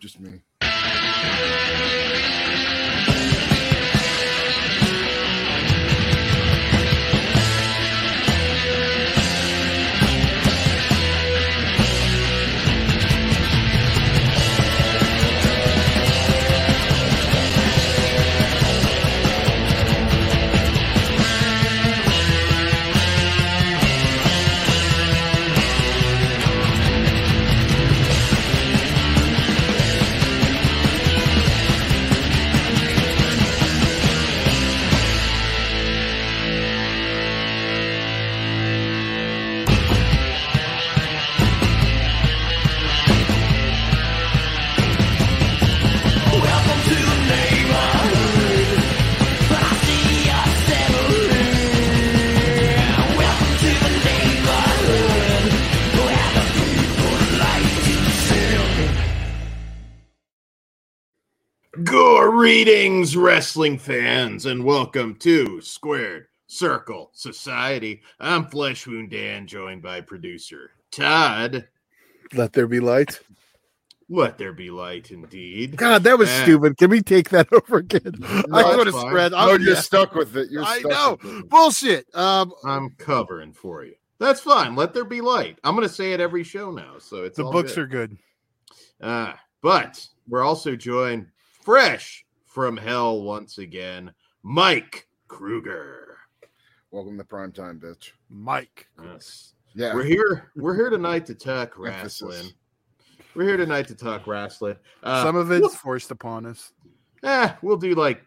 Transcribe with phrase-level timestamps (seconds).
[0.00, 0.40] just me.
[62.50, 68.02] Greetings, wrestling fans, and welcome to Squared Circle Society.
[68.18, 71.68] I'm Flesh Wound Dan, joined by producer Todd.
[72.34, 73.20] Let there be light.
[74.08, 75.76] Let there be light, indeed.
[75.76, 76.42] God, that was Yeah.
[76.42, 76.76] stupid.
[76.76, 78.16] Can we take that over again?
[78.24, 79.30] I that's would have spread.
[79.30, 79.80] No, I'm, you're yeah.
[79.80, 80.50] stuck with it.
[80.50, 81.18] You're I know.
[81.44, 82.12] Bullshit.
[82.16, 83.94] Um, I'm covering for you.
[84.18, 84.74] That's fine.
[84.74, 85.60] Let there be light.
[85.62, 87.82] I'm going to say it every show now, so it's the all books good.
[87.82, 88.18] are good.
[89.00, 91.28] Uh, but we're also joined
[91.62, 94.12] fresh from hell once again,
[94.42, 96.16] Mike Kruger.
[96.90, 98.10] Welcome to prime time, bitch.
[98.28, 98.88] Mike.
[99.02, 99.54] Yes.
[99.74, 99.94] Yeah.
[99.94, 100.50] We're here.
[100.56, 102.22] We're here tonight to talk Emphasis.
[102.22, 102.52] wrestling.
[103.36, 104.74] We're here tonight to talk wrestling.
[105.04, 106.72] Uh, Some of it's forced upon us.
[107.22, 108.22] eh, we'll do like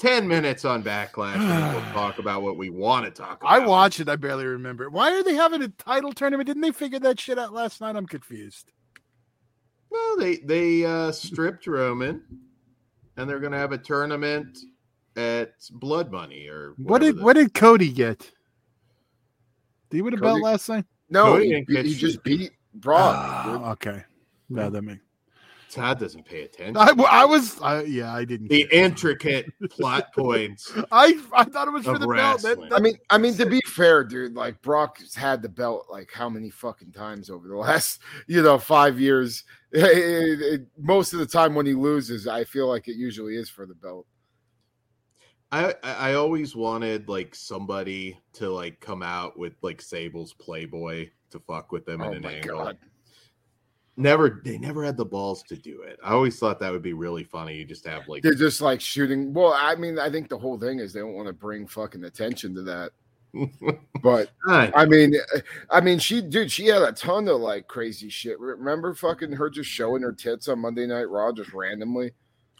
[0.00, 3.52] ten minutes on backlash, and then we'll talk about what we want to talk about.
[3.52, 4.08] I watched it.
[4.08, 4.90] I barely remember.
[4.90, 6.48] Why are they having a title tournament?
[6.48, 7.94] Didn't they figure that shit out last night?
[7.94, 8.72] I'm confused.
[9.88, 12.24] Well, they they uh, stripped Roman,
[13.16, 14.58] and they're going to have a tournament
[15.16, 18.18] at Blood Money or What did what did Cody get?
[19.90, 20.84] Did he win a belt last night?
[21.10, 23.14] no, Cody he, didn't he just beat Brock.
[23.16, 24.04] Ah, okay.
[24.48, 25.02] No, that makes.
[25.72, 26.76] Todd doesn't pay attention.
[26.76, 27.60] I, I was.
[27.60, 28.48] I, yeah, I didn't.
[28.48, 30.70] the intricate plot points.
[30.92, 32.42] I I thought it was for of the belt.
[32.42, 35.86] That- that- I mean, I mean to be fair, dude, like Brock's had the belt
[35.90, 39.44] like how many fucking times over the last, you know, five years.
[39.74, 43.48] It- it- most of the time when he loses, I feel like it usually is
[43.48, 44.06] for the belt.
[45.50, 51.08] I I I always wanted like somebody to like come out with like Sable's Playboy
[51.30, 52.58] to fuck with them Oh in an my angle.
[52.58, 52.78] god.
[53.96, 55.98] Never, they never had the balls to do it.
[56.02, 57.56] I always thought that would be really funny.
[57.56, 59.34] You just have like, They're just like shooting.
[59.34, 62.04] Well, I mean, I think the whole thing is they don't want to bring fucking
[62.04, 62.90] attention to that.
[64.02, 65.14] But I- I mean,
[65.70, 68.38] I mean, she, dude, she had a ton of like crazy shit.
[68.40, 72.10] Remember, fucking her just showing her tits on Monday Night Raw just randomly.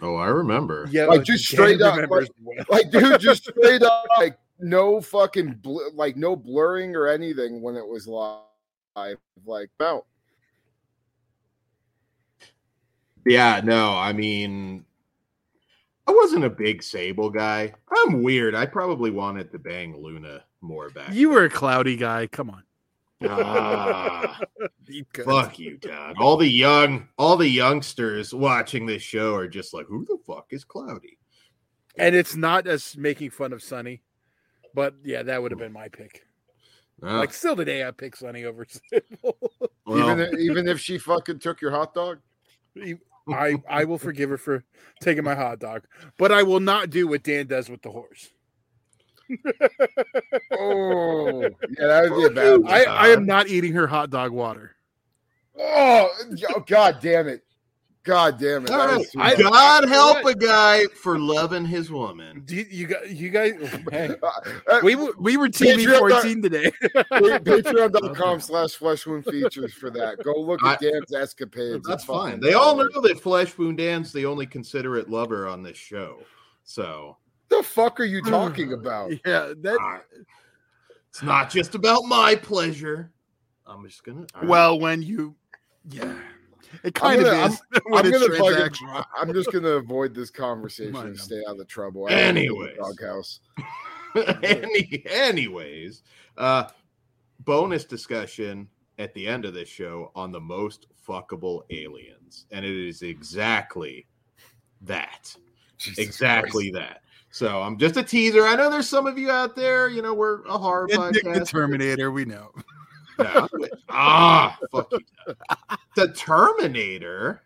[0.02, 0.86] oh, I remember.
[0.90, 2.64] yeah, like, just straight up, remembers well.
[2.68, 7.74] Like, dude, just straight up, like no fucking, bl- like no blurring or anything when
[7.74, 9.16] it was live.
[9.44, 10.04] Like, no,
[13.24, 14.84] Yeah, no, I mean,
[16.06, 17.72] I wasn't a big Sable guy.
[18.04, 18.54] I'm weird.
[18.54, 21.12] I probably wanted to bang Luna more back.
[21.12, 22.26] You were a cloudy guy.
[22.26, 22.62] Come on.
[23.28, 24.40] ah,
[25.24, 26.16] fuck you, Todd.
[26.18, 30.46] All the young, all the youngsters watching this show are just like, who the fuck
[30.50, 31.18] is Cloudy?
[31.96, 34.02] And it's not us making fun of Sunny,
[34.74, 36.24] but yeah, that would have been my pick.
[37.02, 39.38] Ah, Like still today, I pick Sunny over Sable.
[39.86, 42.18] well, even if, even if she fucking took your hot dog.
[43.28, 44.64] I I will forgive her for
[45.00, 45.84] taking my hot dog,
[46.18, 48.30] but I will not do what Dan does with the horse.
[50.52, 52.62] Oh, yeah, that would be a bad.
[52.62, 52.72] one.
[52.72, 54.76] I, I am not eating her hot dog water.
[55.58, 56.08] Oh,
[56.50, 57.42] oh, god damn it!
[58.04, 58.68] God damn it!
[58.68, 59.00] That right.
[59.00, 62.42] is too I- God help a guy for loving his woman.
[62.44, 63.52] Do you, you got you guys?
[63.92, 64.14] Hey,
[64.68, 66.72] Uh, we were we were TV Patreon- fourteen today.
[67.12, 70.18] Patreon.com slash flesh wound features for that.
[70.24, 71.86] Go look at I- Dan's escapades.
[71.86, 72.40] That's fine.
[72.40, 76.18] They all know that Flesh Wound Dan's the only considerate lover on this show.
[76.64, 77.16] So
[77.50, 79.12] The fuck are you talking about?
[79.24, 80.02] yeah, that
[81.08, 83.12] it's not just about my pleasure.
[83.66, 84.26] I'm just gonna.
[84.34, 84.48] all right.
[84.48, 85.34] well when you
[85.90, 86.14] yeah,
[86.84, 88.86] it I'm kind gonna- of is when I'm gonna fucking.
[89.16, 92.06] I'm just gonna avoid this conversation and stay out of trouble.
[92.06, 92.76] I don't live in a Anyways.
[92.78, 93.40] doghouse.
[94.42, 96.02] Any, anyways,
[96.36, 96.64] uh,
[97.40, 102.88] bonus discussion at the end of this show on the most fuckable aliens, and it
[102.88, 104.06] is exactly
[104.82, 105.34] that.
[105.78, 107.00] Jesus exactly that.
[107.30, 108.46] So I'm just a teaser.
[108.46, 109.88] I know there's some of you out there.
[109.88, 111.44] You know, we're a horror Nick the.
[111.46, 112.50] Terminator, we know.
[113.24, 113.46] Yeah.
[113.88, 115.00] ah, fuck you.
[115.96, 117.42] The Terminator.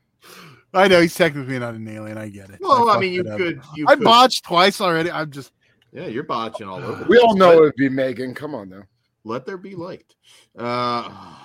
[0.75, 2.19] I know he's technically not an alien.
[2.19, 2.59] I get it.
[2.61, 3.61] Well, I, fucked mean, you could.
[3.75, 5.11] You I could, botched twice already.
[5.11, 5.53] I'm just
[5.93, 7.05] Yeah, you're botching all over.
[7.05, 8.35] the We all know Let- it would be Megan.
[8.35, 8.83] Come on now.
[9.25, 10.15] Let there be light.
[10.57, 11.09] Uh,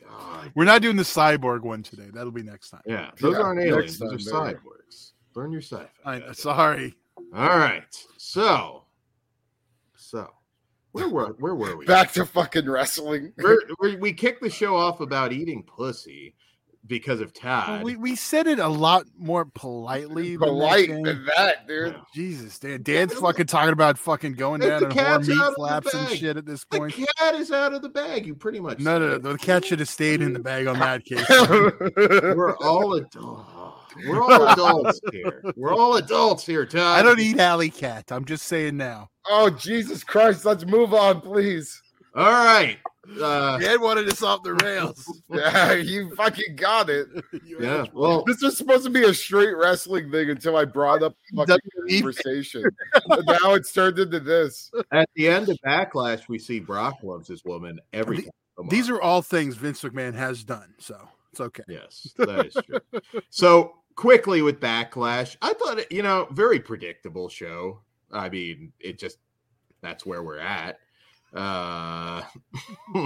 [0.00, 0.52] God.
[0.54, 2.08] we're not doing the cyborg one today.
[2.12, 2.82] That'll be next time.
[2.86, 3.98] Yeah, those Yeah, aren't next aliens.
[3.98, 4.58] Those are time, maybe.
[4.58, 5.12] cyborgs.
[5.34, 5.88] Learn your sci-fi.
[6.04, 6.38] I, guys.
[6.38, 6.94] sorry.
[7.34, 7.82] All right.
[8.18, 8.84] So,
[9.96, 10.28] so
[10.92, 11.86] where were where were we?
[11.86, 13.32] Back to fucking wrestling.
[13.38, 16.34] We're, we we kicked the show off about eating pussy
[16.86, 17.68] because of Todd.
[17.68, 20.30] Well, we, we said it a lot more politely.
[20.36, 21.02] than that, Polite Dan.
[21.02, 21.92] than that, dude.
[21.92, 22.00] Yeah.
[22.14, 22.82] Jesus, Dan.
[22.82, 25.94] Dan's fucking talking about fucking going down and whore cat's meat out of the flaps
[25.94, 26.96] and shit at this point.
[26.96, 28.26] The cat is out of the bag.
[28.26, 29.32] You pretty much No, no, said no.
[29.32, 31.24] The cat should have stayed in the bag on that case.
[31.28, 33.48] We're all adults.
[34.06, 35.42] We're all adults here.
[35.56, 36.98] We're all adults here, Todd.
[36.98, 38.10] I don't eat alley cat.
[38.12, 39.08] I'm just saying now.
[39.28, 40.44] oh Jesus Christ!
[40.44, 41.80] Let's move on, please.
[42.14, 42.78] All right.
[43.20, 45.04] Uh, Dan wanted us off the rails.
[45.30, 47.06] Yeah, you fucking got it.
[47.60, 47.86] yeah.
[47.92, 51.58] Well, This was supposed to be a straight wrestling thing until I brought up fucking
[51.88, 52.64] conversation.
[53.08, 54.70] Now it's turned into this.
[54.92, 58.22] at the end of Backlash, we see Brock loves his woman every The-
[58.58, 58.68] time.
[58.68, 61.62] These are all things Vince McMahon has done, so it's okay.
[61.68, 63.00] Yes, that is true.
[63.30, 67.80] so quickly with Backlash, I thought it, you know, very predictable show.
[68.12, 69.18] I mean, it just
[69.82, 70.78] that's where we're at.
[71.32, 72.22] Uh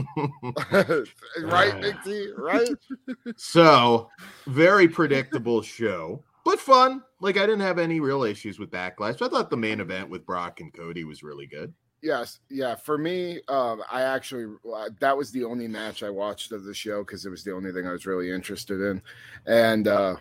[1.42, 2.30] right, Big T?
[2.38, 2.70] Right?
[3.36, 4.08] so
[4.46, 7.02] very predictable show, but fun.
[7.20, 9.20] Like I didn't have any real issues with Backlash.
[9.20, 11.74] I thought the main event with Brock and Cody was really good.
[12.04, 12.74] Yes, yeah.
[12.74, 16.74] For me, um, I actually uh, that was the only match I watched of the
[16.74, 19.00] show because it was the only thing I was really interested in,
[19.46, 20.16] and uh,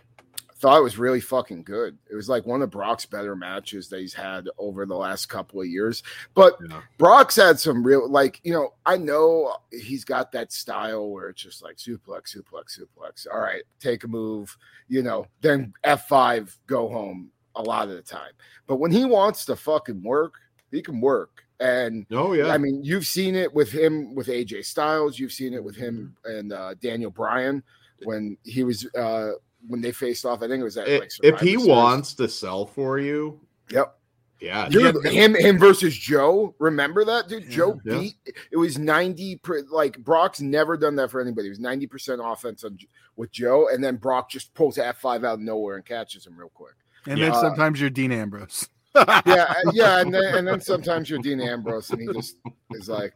[0.55, 1.97] thought it was really fucking good.
[2.09, 5.59] It was like one of Brock's better matches that he's had over the last couple
[5.59, 6.03] of years.
[6.35, 6.79] But know?
[6.97, 11.41] Brock's had some real, like you know, I know he's got that style where it's
[11.41, 13.27] just like suplex, suplex, suplex.
[13.29, 14.57] All right, take a move,
[14.87, 17.29] you know, then F five, go home.
[17.55, 18.31] A lot of the time,
[18.65, 20.35] but when he wants to fucking work,
[20.71, 21.42] he can work.
[21.63, 22.47] And Oh yeah.
[22.47, 25.17] I mean, you've seen it with him with AJ Styles.
[25.17, 27.63] You've seen it with him and uh, Daniel Bryan
[28.03, 29.31] when he was uh,
[29.67, 30.43] when they faced off.
[30.43, 31.65] I think it was at if, like if he Series.
[31.67, 33.39] wants to sell for you,
[33.69, 33.97] Yep.
[34.41, 36.53] yeah, Dude, him him versus Joe.
[36.59, 37.45] Remember that, dude?
[37.45, 37.49] Yeah.
[37.49, 37.99] Joe Yeah.
[37.99, 38.15] beat.
[38.51, 39.39] It was ninety.
[39.71, 41.47] Like Brock's never done that for anybody.
[41.47, 42.77] It was ninety percent offense on,
[43.15, 46.35] with Joe, and then Brock just pulls F five out of nowhere and catches him
[46.37, 46.73] real quick.
[47.05, 47.29] And Yeah.
[47.29, 48.67] then sometimes you're Dean Ambrose.
[48.95, 49.03] Yeah,
[49.49, 52.37] uh, yeah, and then and then sometimes you're Dean Ambrose, and he just
[52.71, 53.13] is like,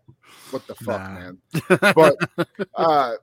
[0.52, 1.10] "What the fuck, Nah.
[1.14, 1.38] man?"
[1.96, 2.16] But
[2.76, 3.14] uh,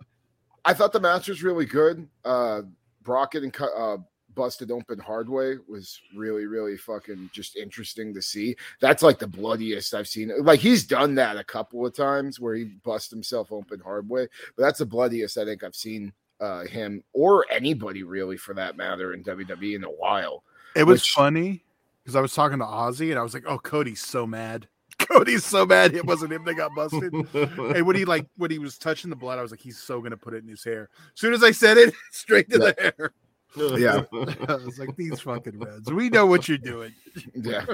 [0.65, 2.09] I thought the match was really good.
[2.25, 2.63] Uh,
[3.03, 3.99] Brock and cut, uh,
[4.35, 8.57] busted open hard way was really, really fucking just interesting to see.
[8.81, 10.33] That's like the bloodiest I've seen.
[10.43, 14.27] Like he's done that a couple of times where he bust himself open hard way,
[14.57, 18.77] but that's the bloodiest I think I've seen uh, him or anybody really for that
[18.77, 20.43] matter in WWE in a while.
[20.75, 21.64] It was Which- funny
[22.05, 24.69] because I was talking to Ozzy and I was like, "Oh, Cody's so mad.
[24.99, 25.95] Cody's so mad.
[25.95, 29.17] It wasn't him that got busted." and when he like when he was touching the
[29.17, 31.43] blood, I was like, "He's so gonna put it in his hair." As soon as
[31.43, 33.13] I said it, straight to the hair.
[33.57, 34.03] Yeah.
[34.49, 35.91] I was like, "These fucking reds.
[35.93, 36.93] We know what you're doing."
[37.35, 37.65] yeah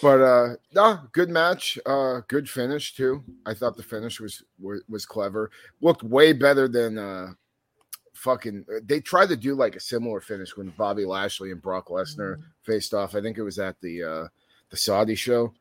[0.00, 4.82] but uh no good match uh good finish too i thought the finish was was,
[4.88, 5.50] was clever
[5.80, 7.32] looked way better than uh
[8.22, 12.40] fucking they tried to do like a similar finish when bobby lashley and brock lesnar
[12.62, 14.26] faced off i think it was at the uh
[14.70, 15.52] the saudi show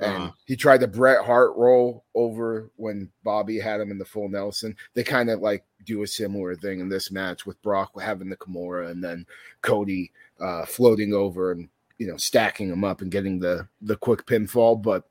[0.00, 0.30] and Uh-huh.
[0.46, 4.74] he tried the Bret Hart roll over when Bobby had him in the full Nelson.
[4.94, 8.36] They kind of like do a similar thing in this match with Brock having the
[8.38, 9.26] Kimura and then
[9.60, 10.10] Cody
[10.40, 14.80] uh, floating over and you know stacking him up and getting the the quick pinfall.
[14.80, 15.04] But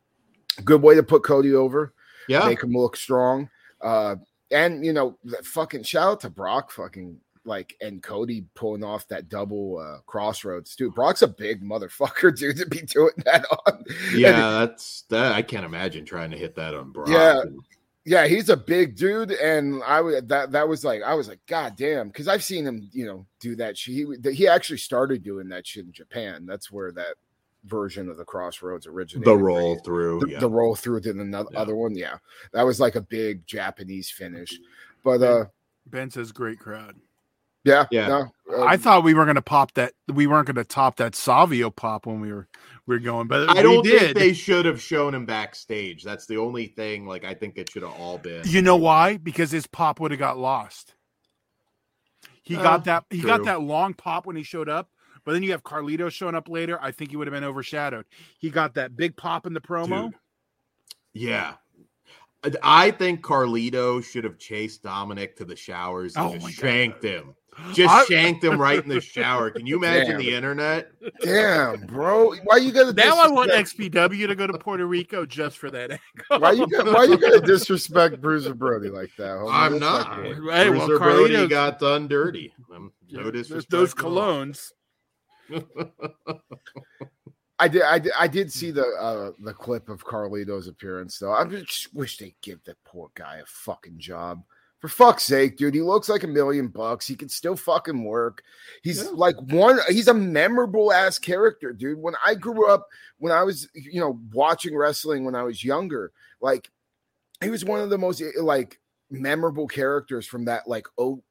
[0.65, 1.93] good way to put Cody over,
[2.27, 2.47] yeah.
[2.47, 3.47] make him look strong.
[3.81, 4.15] Uh,
[4.51, 9.29] and you know, fucking shout out to Brock, fucking like and Cody pulling off that
[9.29, 10.95] double uh, crossroads, dude.
[10.95, 13.83] Brock's a big motherfucker, dude, to be doing that on.
[14.13, 15.33] Yeah, that's that.
[15.33, 17.09] I can't imagine trying to hit that on Brock.
[17.09, 17.43] Yeah.
[18.05, 21.41] Yeah, he's a big dude, and I would that that was like I was like,
[21.45, 23.77] God damn, because I've seen him, you know, do that.
[23.77, 23.93] shit.
[23.93, 26.47] He he actually started doing that shit in Japan.
[26.47, 27.15] That's where that
[27.65, 29.25] version of the crossroads originated.
[29.27, 30.21] the roll through.
[30.21, 30.39] the, yeah.
[30.39, 31.59] the roll through to the Yeah.
[31.59, 31.95] other one.
[31.95, 32.17] Yeah,
[32.53, 34.51] that was like a big Japanese finish.
[35.03, 35.45] But uh,
[35.85, 36.95] Ben says, "Great crowd."
[37.65, 38.07] yeah, Yeah.
[38.07, 39.93] no, uh, I thought we were gonna pop that.
[40.07, 42.47] We weren't gonna top that Savio pop when we were
[42.85, 43.99] we were going, but I don't did.
[44.01, 46.03] think they should have shown him backstage.
[46.03, 47.05] That's the only thing.
[47.05, 48.43] Like I think it should have all been.
[48.45, 49.17] You know why?
[49.17, 50.95] Because his pop would have got lost.
[52.41, 54.89] He Uh, got that he got that long pop when he showed up,
[55.25, 56.79] but then you have Carlito showing up later.
[56.81, 58.05] I think he would have been overshadowed.
[58.39, 60.05] He got that big pop in the promo.
[60.11, 60.15] Dude.
[61.13, 61.53] Yeah.
[62.43, 66.51] I- I think Carlito should have chased Dominic to the showers and Oh just my
[66.51, 66.55] God.
[66.59, 67.35] shanked him.
[67.73, 69.49] just I- shanked him right in the shower.
[69.51, 70.19] Can you imagine Damn.
[70.19, 70.91] the internet?
[71.21, 72.29] Damn, bro.
[72.45, 75.69] Why are you gonna Now I want XPW to go to Puerto Rico just for
[75.71, 76.39] that angle.
[76.39, 79.31] Why you gonna, why you gonna disrespect Bruiser Brody like that?
[79.37, 79.51] homie?
[79.51, 80.15] I'm That's not.
[80.15, 80.35] cool.
[80.45, 82.53] Right, well, Bruiser Brody got done dirty.
[82.69, 83.71] No Those- disrespect.
[83.71, 84.11] Those at all.
[84.11, 84.71] colognes.
[87.61, 91.33] I did, I did, I did see the uh, the clip of Carlito's appearance though.
[91.33, 94.43] I just wish they'd give that poor guy a fucking job.
[94.79, 97.05] For fuck's sake, dude, he looks like a million bucks.
[97.05, 98.43] He can still fucking work.
[98.81, 99.09] He's Yeah.
[99.13, 99.77] like one.
[99.89, 101.97] He's a memorable ass character, dude.
[101.99, 102.87] When I grew up,
[103.17, 106.71] when I was you know watching wrestling when I was younger, like
[107.43, 108.79] he was one of the most eh, like
[109.11, 111.21] memorable characters from that like oh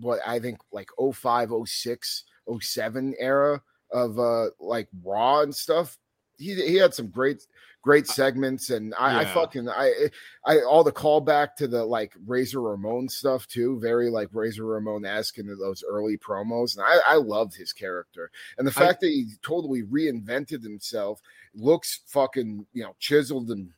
[0.00, 2.24] what I think like 05, 06,
[2.60, 5.98] 07 era of uh like Raw and stuff.
[6.36, 7.46] He he had some great
[7.82, 9.92] great segments and I, I fucking I
[10.44, 15.04] I all the callback to the like Razor Ramon stuff too, very like Razor Ramon
[15.04, 16.76] esque into those early promos.
[16.76, 18.30] And I, I loved his character.
[18.58, 21.20] And the I- fact that he totally reinvented himself,
[21.54, 23.70] looks fucking, you know, chiseled and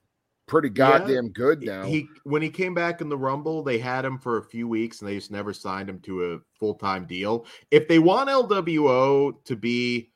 [0.50, 0.98] pretty Yeah.
[0.98, 1.84] goddamn good now.
[1.84, 5.00] He when he came back in the Rumble, they had him for a few weeks
[5.00, 7.46] and they just never signed him to a full time deal.
[7.70, 10.10] If they want LWO to be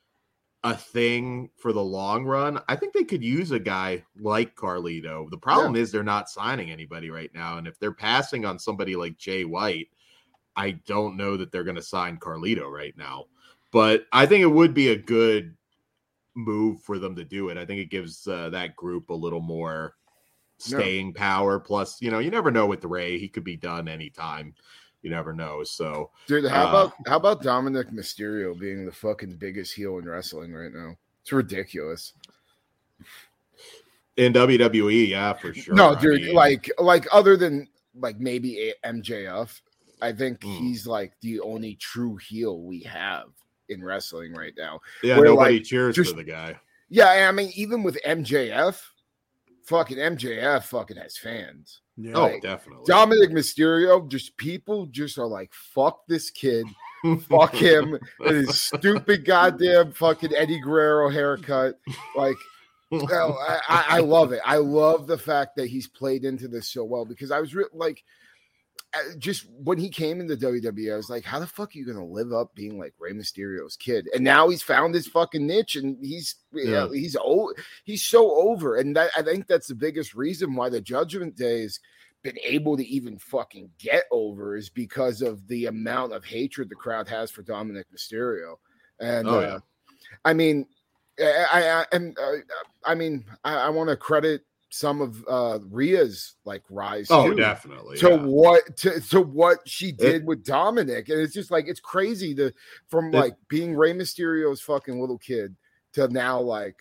[0.64, 5.30] a thing for the long run, I think they could use a guy like Carlito.
[5.30, 8.96] The problem is they're not signing anybody right now, and if they're passing on somebody
[8.96, 9.88] like Jay White,
[10.56, 13.26] I don't know that they're going to sign Carlito right now.
[13.72, 15.54] But I think it would be a good
[16.34, 17.58] move for them to do it.
[17.58, 19.94] I think it gives uh, that group a little more
[20.66, 20.78] Yeah.
[20.78, 21.58] staying power.
[21.58, 24.54] Plus, you know, you never know with Ray; he could be done anytime.
[25.02, 25.62] You never know.
[25.64, 30.08] So Dude, how Uh, about how about Dominic Mysterio being the fucking biggest heel in
[30.08, 30.96] wrestling right now?
[31.22, 32.12] It's ridiculous.
[34.16, 35.74] in WWE, yeah, for sure.
[35.74, 39.60] no, I dude, mean, like like other than like maybe MJF,
[40.00, 40.58] I think Mm.
[40.58, 43.26] he's like the only true heel we have
[43.68, 44.80] in wrestling right now.
[45.02, 46.58] yeah, where, nobody like, cheers just- for the guy.
[46.90, 48.80] Yeah, I mean, even with MJF,
[49.64, 51.80] fucking MJF fucking has fans.
[51.96, 52.12] Yeah.
[52.14, 52.84] Oh, like, definitely.
[52.86, 56.66] Dominic Mysterio, just people just are like, fuck this kid,
[57.28, 61.78] fuck him, and his stupid goddamn fucking Eddie Guerrero haircut.
[62.16, 62.36] Like,
[62.90, 64.40] well, I, I- I love it.
[64.44, 67.64] I love the fact that he's played into this so well because I was re-
[67.72, 68.02] like,
[69.18, 72.04] just when he came into WWE, I was like, how the fuck are you gonna
[72.04, 74.08] live up being like Rey Mysterio's kid?
[74.14, 76.64] And now he's found his fucking niche, and he's yeah.
[76.64, 76.88] Yeah.
[76.92, 80.80] he's old, he's so over, and that I think that's the biggest reason why the
[80.80, 81.80] Judgment Day has
[82.22, 86.74] been able to even fucking get over is because of the amount of hatred the
[86.74, 88.56] crowd has for Dominic Mysterio,
[89.00, 89.60] and Oh, uh.
[90.24, 90.66] I mean,
[91.20, 92.32] I, I, I uh,
[92.84, 94.42] I mean, I, I want to credit
[94.74, 97.06] some of uh Rhea's like rise.
[97.10, 97.96] oh, too, definitely.
[97.98, 98.16] To yeah.
[98.16, 102.52] what to, to what she did with Dominic, and it's just like it's crazy to
[102.88, 105.54] from It- like being Rey Mysterio's fucking little kid
[105.92, 106.76] to now like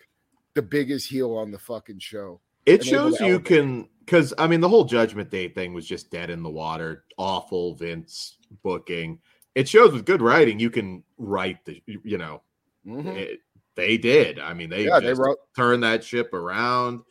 [0.54, 2.40] the biggest heel on the fucking show.
[2.66, 6.30] It shows you can because I mean the whole Judgment Day thing was just dead
[6.30, 7.04] in the water.
[7.16, 9.20] Awful Vince booking.
[9.54, 12.42] It shows with good writing you can write the you know
[12.86, 13.14] Mhm.
[13.16, 13.40] it,
[13.76, 14.38] they did.
[14.40, 15.38] I mean they Yeah, they wrote.
[15.54, 17.02] turned that ship around,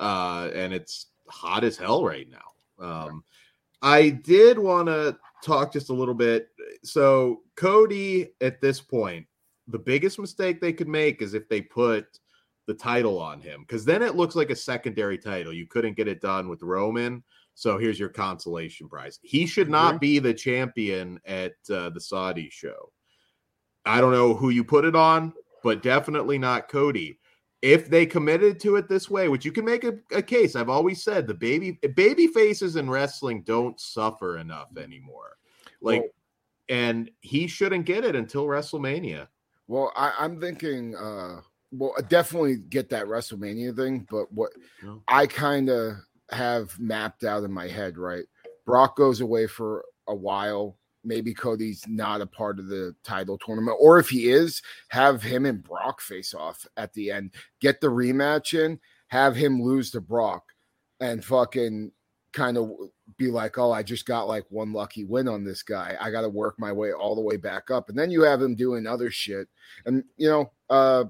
[0.00, 2.84] uh, and it's hot as hell right now.
[2.84, 3.22] Um,
[3.82, 6.48] I did want to talk just a little bit.
[6.82, 9.26] So Cody, at this point,
[9.68, 12.06] the biggest mistake they could make is if they put
[12.66, 15.52] the title on him, because then it looks like a secondary title.
[15.52, 17.22] You couldn't get it done with Roman.
[17.54, 19.18] So here's your consolation prize.
[19.22, 22.90] He should not be the champion at uh, the Saudi show.
[23.84, 27.18] I don't know who you put it on, but definitely not Cody.
[27.62, 30.70] If they committed to it this way, which you can make a, a case, I've
[30.70, 35.36] always said the baby baby faces in wrestling don't suffer enough anymore.
[35.80, 36.10] Like, Well-
[36.70, 39.26] and he shouldn't get it until WrestleMania.
[39.66, 41.40] Well, I, I'm thinking, uh,
[41.72, 44.52] well, I definitely get that WrestleMania thing, but what
[44.82, 44.96] Yeah.
[45.08, 45.96] I kind of
[46.30, 48.24] have mapped out in my head, right?
[48.66, 50.76] Brock goes away for a while.
[51.04, 55.46] Maybe Cody's not a part of the title tournament, or if he is, have him
[55.46, 57.32] and Brock face off at the end.
[57.60, 58.78] Get the rematch in,
[59.08, 60.44] have him lose to Brock,
[61.00, 61.92] and fucking
[62.32, 62.70] kind of
[63.16, 65.96] be like, oh, I just got like one lucky win on this guy.
[66.00, 67.88] I got to work my way all the way back up.
[67.88, 69.48] And then you have him doing other shit.
[69.84, 71.04] And, you know, uh,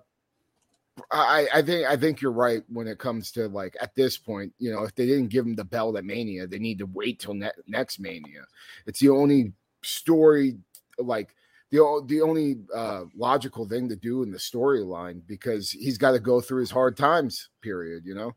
[1.10, 4.52] I, I think I think you're right when it comes to like at this point,
[4.58, 7.20] you know, if they didn't give him the belt at Mania, they need to wait
[7.20, 8.44] till ne- next Mania.
[8.86, 10.58] It's the only story,
[10.98, 11.34] like
[11.70, 16.20] the the only uh, logical thing to do in the storyline because he's got to
[16.20, 17.48] go through his hard times.
[17.62, 18.04] Period.
[18.04, 18.34] You know.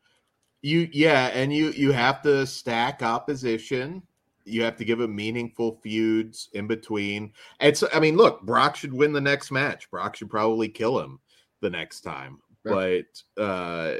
[0.61, 4.01] You yeah, and you you have to stack opposition
[4.45, 7.33] You have to give him meaningful feuds in between.
[7.59, 9.89] It's I mean, look, Brock should win the next match.
[9.89, 11.19] Brock should probably kill him
[11.61, 12.39] the next time.
[12.65, 12.71] Yeah.
[12.73, 13.97] But uh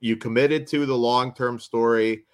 [0.00, 2.24] you committed to the long-term story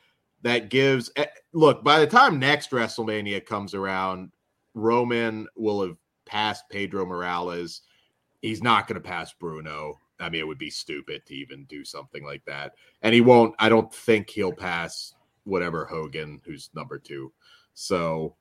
[0.42, 4.30] that gives eh, look, by the time next WrestleMania comes around,
[4.74, 7.82] Roman will have passed Pedro Morales.
[8.42, 9.98] He's not going to pass Bruno.
[10.20, 12.74] I mean, it would be stupid to even do something like that.
[13.02, 15.14] And he won't, I don't think he'll pass
[15.44, 17.32] whatever Hogan, who's number two.
[17.74, 18.36] So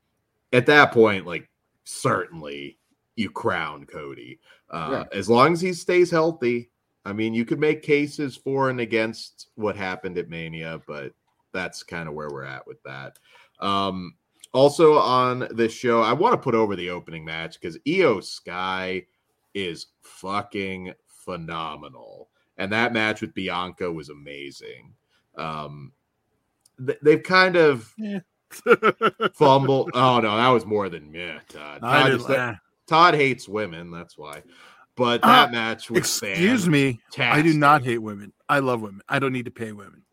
[0.53, 1.49] at that point, like,
[1.83, 2.77] certainly
[3.15, 4.39] you crown Cody.
[4.69, 6.69] Uh, As long as he stays healthy.
[7.05, 11.13] I mean, you could make cases for and against what happened at Mania, but
[11.53, 13.17] that's kind of where we're at with that.
[13.59, 14.15] Um,
[14.53, 19.05] also on this show, I want to put over the opening match because Iyo Sky
[19.53, 24.93] is fucking phenomenal, and that match with Bianca was amazing.
[25.37, 25.91] Um,
[26.85, 28.19] th- they've kind of Yeah.
[29.33, 29.91] fumbled.
[29.93, 31.31] Oh no, that was more than me.
[31.49, 31.81] Todd.
[31.81, 32.53] Todd, just- uh,
[32.87, 33.91] Todd hates women.
[33.91, 34.43] That's why.
[34.95, 36.99] But Uh, that match was excuse me.
[37.17, 38.31] I do not hate women.
[38.49, 39.01] I love women.
[39.09, 40.03] I don't need to pay women.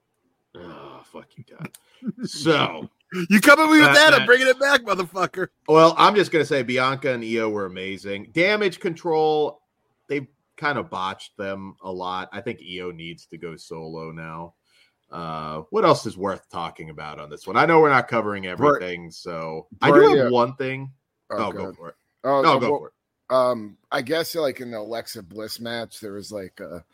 [0.57, 0.84] Oh,
[1.15, 1.71] fuck you, Todd.
[2.29, 2.89] so,
[3.31, 3.41] You
[3.71, 5.49] me with That- that, I'm bringing it back, motherfucker.
[5.69, 8.31] well, I'm just gonna say Bianca and Iyo were amazing.
[8.33, 9.61] Damage control,
[10.09, 12.29] they've kind of botched them a lot.
[12.33, 14.55] I think Iyo needs to go solo now.
[15.11, 17.57] Uh, what else is worth talking about on this one?
[17.57, 20.91] I know we're not covering everything, so I do have uh, one thing.
[21.31, 21.95] Oh, Oh, go for it.
[22.25, 22.95] Oh, No, uh, go well, for it.
[23.31, 26.85] Um, I guess like in the Alexa Bliss match, there was like a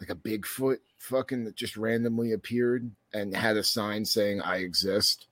[0.00, 5.26] like a Bigfoot fucking that just randomly appeared and had a sign saying "I exist."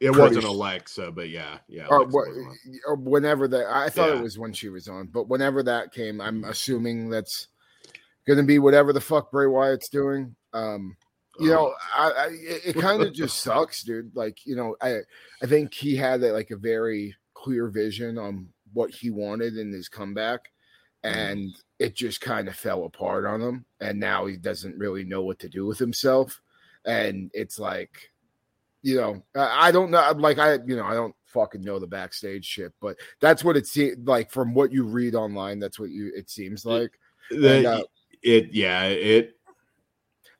[0.00, 1.86] It Pretty wasn't Alexa, but yeah, yeah.
[1.88, 2.26] Or, what,
[2.88, 4.18] or whenever that, I thought Yeah.
[4.18, 7.46] it was when she was on, but whenever that came, I'm assuming that's
[8.26, 10.34] going to be whatever the fuck Bray Wyatt's doing.
[10.52, 10.96] Um,
[11.38, 14.14] you know, I, I it, it kind of just sucks, dude.
[14.16, 14.98] Like, you know, I
[15.40, 19.72] I think he had a, like a very clear vision on what he wanted in
[19.72, 20.50] his comeback,
[21.04, 21.50] and
[21.82, 23.64] it just kind of fell apart on him.
[23.80, 26.40] And now he doesn't really know what to do with himself.
[26.84, 28.12] And it's like,
[28.82, 30.12] you know, I don't know.
[30.16, 33.66] Like, I, you know, I don't fucking know the backstage shit, but that's what it
[33.66, 35.58] seems like from what you read online.
[35.58, 36.92] That's what you it seems like.
[37.30, 37.84] The- and, uh,
[38.22, 39.36] it, yeah, it.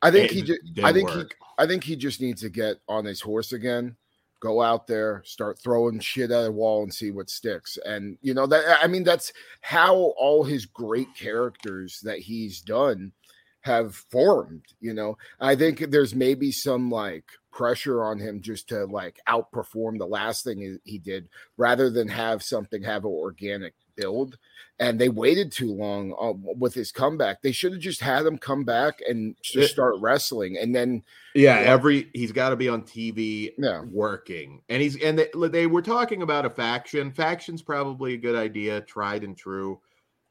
[0.01, 0.61] I think it he just.
[0.85, 1.25] I think he.
[1.59, 3.97] I think he just needs to get on his horse again,
[4.43, 7.79] go out there, start throwing shit at a wall and see what sticks.
[7.87, 13.13] And you know that I mean that's how all his great characters that he's done
[13.61, 15.17] have formed, you know.
[15.41, 20.43] I think there's maybe some like pressure on him just to like outperform the last
[20.43, 24.39] thing he, did rather than have something have an organic build
[24.79, 27.41] and they waited too long uh, with his comeback.
[27.43, 31.03] They should have just had him come back and just start wrestling, and then
[31.35, 31.67] Yeah, Yeah.
[31.73, 33.83] every he's got to be on TV Yeah.
[33.83, 37.13] working, and he's and they, they were talking about a faction.
[37.13, 39.81] Faction's probably a good idea, tried and true.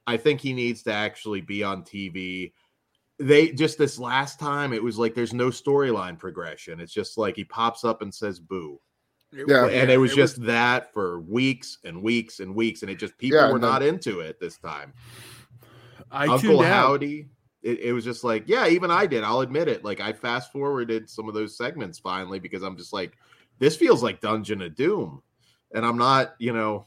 [0.07, 2.51] I think he needs to actually be on TV.
[3.19, 6.79] They just this last time, it was like there's no storyline progression.
[6.79, 8.79] It's just like he pops up and says "boo,"
[9.33, 9.67] Yeah.
[9.67, 13.37] and it was just that for weeks and weeks and weeks, and it just people
[13.39, 14.93] Yeah, were then- not into it this time.
[16.11, 16.65] I Uncle tuned out.
[16.87, 17.27] Howdy.
[17.63, 19.23] It, it was just like, yeah, even I did.
[19.23, 19.83] I'll admit it.
[19.85, 23.15] Like I fast forwarded some of those segments finally because I'm just like,
[23.59, 25.21] this feels like Dungeon of Doom,
[25.73, 26.85] and I'm not, you know,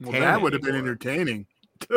[0.00, 1.46] Well, that would have been entertaining.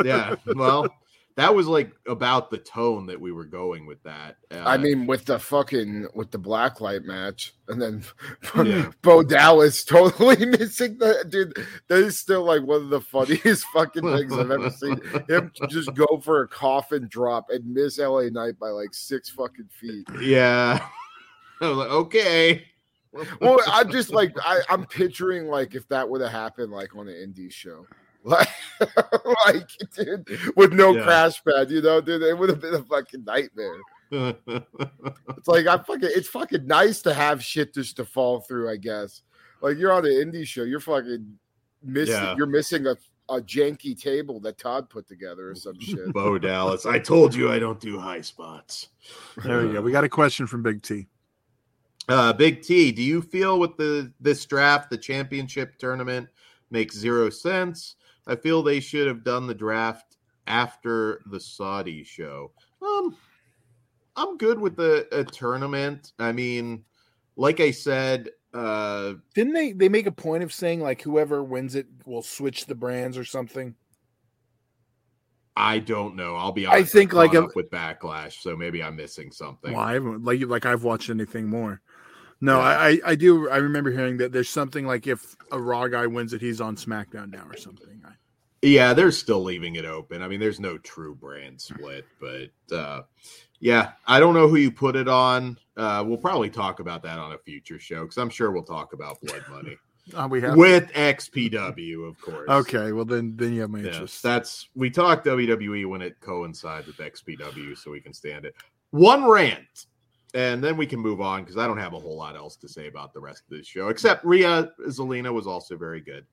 [0.05, 0.35] yeah.
[0.55, 0.87] Well,
[1.35, 4.37] that was like about the tone that we were going with that.
[4.51, 8.03] Uh, I mean, with the fucking with the blacklight match, and then
[8.55, 8.91] Yeah.
[9.01, 11.57] Bo Dallas totally missing the dude.
[11.87, 14.99] That is still like one of the funniest fucking things I've ever seen.
[15.27, 19.69] Him just go for a coffin drop and miss LA Knight by like six fucking
[19.69, 20.07] feet.
[20.21, 20.87] yeah.
[21.61, 22.65] I was like, okay.
[23.39, 27.07] Well, I'm just like I, I'm picturing like if that would have happened like on
[27.07, 27.85] an indie show.
[28.25, 28.47] Like,
[29.45, 31.03] like, dude, with no Yeah.
[31.03, 33.77] crash pad, you know, dude, it would have been a fucking nightmare.
[34.11, 38.77] It's like I fucking it's fucking nice to have shit just to fall through, I
[38.77, 39.21] guess.
[39.61, 41.37] Like you're on an indie show, you're fucking
[41.83, 42.35] missing Yeah.
[42.37, 42.95] you're missing a,
[43.29, 46.11] a janky table that Todd put together or some shit.
[46.13, 46.85] Bo Dallas.
[46.85, 48.89] I told you I don't do high spots.
[49.43, 49.81] There we go.
[49.81, 51.07] We got a question from Big T.
[52.09, 56.27] Uh, Big T, do you feel with the this draft, the championship tournament
[56.69, 57.95] makes zero sense?
[58.27, 62.51] I feel they should have done the draft after the Saudi show.
[62.81, 63.15] Um,
[64.15, 66.13] I'm good with the a tournament.
[66.19, 66.85] I mean,
[67.35, 71.75] like I said, uh, Didn't they they make a point of saying like whoever wins
[71.75, 73.75] it will switch the brands or something?
[75.55, 76.35] I don't know.
[76.35, 76.93] I'll be I honest.
[76.93, 79.71] think, I'm like, a- up with backlash, so maybe I'm missing something.
[79.73, 81.81] Well, I haven't like like I've watched anything more.
[82.43, 82.59] No.
[82.59, 83.49] I, I I do.
[83.49, 86.75] I remember hearing that there's something like if a Raw guy wins it, he's on
[86.75, 87.89] SmackDown now or something.
[88.61, 90.21] Yeah, they're still leaving it open.
[90.21, 93.01] I mean, there's no true brand split, but uh,
[93.59, 95.57] yeah, I don't know who you put it on.
[95.75, 98.93] Uh, we'll probably talk about that on a future show because I'm sure we'll talk
[98.93, 99.77] about Blood Money
[100.13, 100.55] Oh, we have.
[100.57, 102.49] with XPW, of course.
[102.49, 104.23] Okay, well then then you have my Yeah, interest.
[104.23, 108.55] that's we talk WWE when it coincides with XPW, so we can stand it.
[108.91, 109.87] One rant,
[110.33, 112.67] and then we can move on because I don't have a whole lot else to
[112.67, 113.89] say about the rest of this show.
[113.89, 116.25] Except Rhea Zelina was also very good.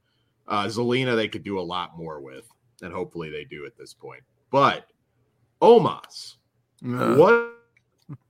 [0.49, 2.49] Uh, Zelina they could do a lot more with,
[2.83, 4.23] and hopefully they do at this point.
[4.51, 4.87] But
[5.63, 6.37] Omos,
[6.85, 7.53] Uh, what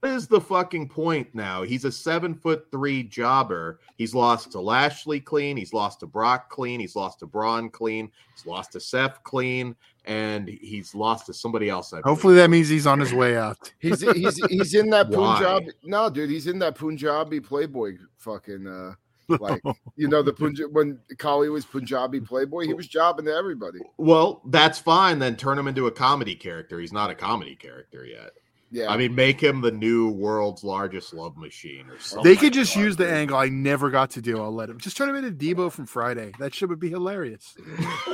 [0.03, 1.63] is the fucking point now?
[1.63, 3.79] He's a seven foot three jobber.
[3.97, 5.57] He's lost to Lashley clean.
[5.57, 6.79] He's lost to Brock clean.
[6.79, 8.11] He's lost to Braun clean.
[8.35, 11.93] He's lost to Seth clean, and he's lost to somebody else.
[11.93, 13.71] I Hopefully that means he's on his way out.
[13.79, 15.37] He's he's he's in that Why?
[15.37, 15.71] Punjabi.
[15.83, 18.93] No, dude, he's in that Punjabi Playboy fucking uh
[19.39, 19.61] like
[19.95, 23.79] you know the Punjab when Khali was Punjabi Playboy, he was jobbing to everybody.
[23.97, 25.19] Well, that's fine.
[25.19, 26.79] Then turn him into a comedy character.
[26.79, 28.31] He's not a comedy character yet.
[28.73, 32.23] Yeah, I mean, make him the new world's largest love machine or oh something.
[32.31, 34.41] They could just use the angle I never got to do.
[34.41, 36.31] I'll let him just turn him into Deebo from Friday.
[36.39, 37.53] That shit would be hilarious.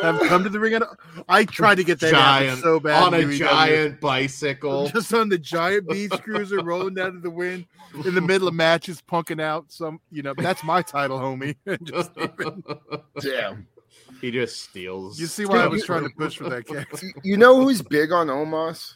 [0.02, 0.74] Have come to the ring.
[0.74, 0.84] And,
[1.30, 3.38] I tried to get that giant so bad on a WWE.
[3.38, 4.88] giant bicycle.
[4.94, 7.66] just on the giant beach cruiser rolling down to the wind
[8.06, 10.00] in the middle of matches, punking out some.
[10.12, 11.56] You know, that's my title, homie.
[11.84, 12.12] just
[13.22, 13.68] damn.
[14.22, 15.20] he just steals.
[15.20, 17.06] you see why I was trying to push for that character.
[17.06, 18.96] You- You know who's big on Omos,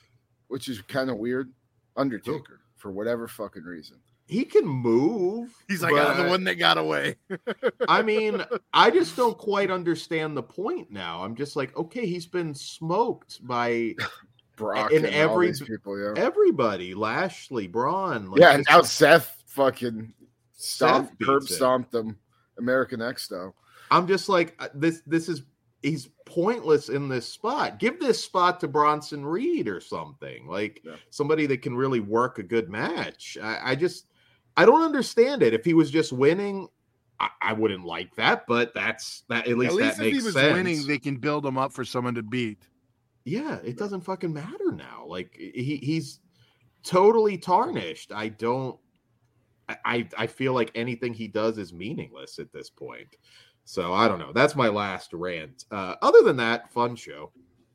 [0.51, 1.51] which is kind of weird.
[1.97, 3.97] Undertaker for whatever fucking reason.
[4.27, 5.53] he can move.
[5.67, 7.15] He's like, the one that got away.
[7.87, 11.23] I mean, I just don't quite understand the point now.
[11.23, 13.95] I'm just like, okay, he's been smoked by
[14.55, 18.31] Brock In and all every- these people, yeah, everybody, Lashley, Braun.
[18.31, 18.51] Like, yeah.
[18.53, 20.13] And just- now Seth fucking
[20.55, 22.17] stomped, Seth curb stomped them.
[22.57, 23.53] American X though.
[23.89, 25.01] I'm just like, uh, this.
[25.05, 25.41] This is
[25.83, 27.79] he's pointless in this spot.
[27.79, 30.95] Give this spot to Bronson Reed or something like Yeah.
[31.09, 33.37] somebody that can really work a good match.
[33.41, 34.05] I, I just,
[34.57, 35.53] I don't understand it.
[35.53, 36.67] If he was just winning.
[37.19, 39.47] I, I wouldn't like that, but that's that.
[39.47, 40.53] At least, At least that if he was sense.
[40.55, 42.57] winning, they can build him up for someone to beat.
[43.25, 45.05] yeah, it doesn't fucking matter now.
[45.07, 46.19] Like he he's
[46.83, 48.11] totally tarnished.
[48.11, 48.79] I don't
[49.85, 53.15] I I feel like anything he does is meaningless at this point.
[53.65, 54.33] So I don't know.
[54.33, 55.65] That's my last rant.
[55.71, 57.31] Uh other than that, fun show.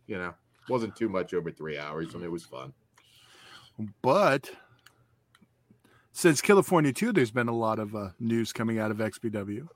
[0.07, 0.35] You know,
[0.68, 2.72] wasn't too much over three hours and it was fun.
[4.03, 4.51] But
[6.12, 9.68] since California 2, there's been a lot of uh, news coming out of XPW.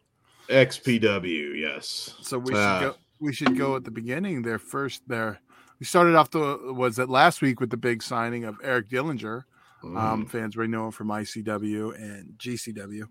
[0.48, 2.14] XPW, yes.
[2.22, 2.80] So we should Ah.
[2.80, 2.94] go.
[3.20, 4.40] We should go at the beginning.
[4.42, 5.38] Their first, their
[5.78, 9.44] we started off the was it last week with the big signing of Eric Dillinger.
[9.82, 10.30] Um, Mm.
[10.30, 13.04] fans already know him from ICW and GCW.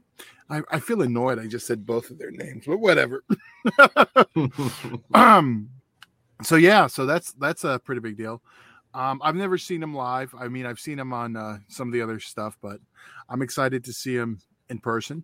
[0.50, 1.40] I, I feel annoyed.
[1.40, 3.24] I just said both of their names, but whatever.
[5.14, 5.70] um,
[6.44, 8.42] so yeah, so that's that's a pretty big deal.
[8.94, 10.34] Um, I've never seen him live.
[10.40, 12.80] I mean, I've seen him on uh, some of the other stuff, but
[13.30, 15.24] I'm excited to see him in person.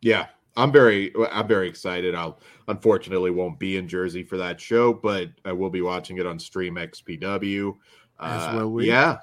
[0.00, 2.14] Yeah, I'm very I'm very excited.
[2.14, 6.26] I'll unfortunately won't be in Jersey for that show, but I will be watching it
[6.26, 7.76] on Stream XPW.
[8.20, 8.88] As Uh, will we.
[8.88, 9.18] Yeah,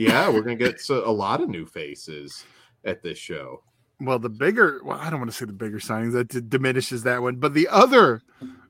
[0.00, 2.44] yeah, we're gonna get so, a lot of new faces
[2.84, 3.62] at this show.
[4.00, 7.02] Well, the bigger, well, I don't want to say the bigger signing that d- diminishes
[7.02, 8.22] that one, but the other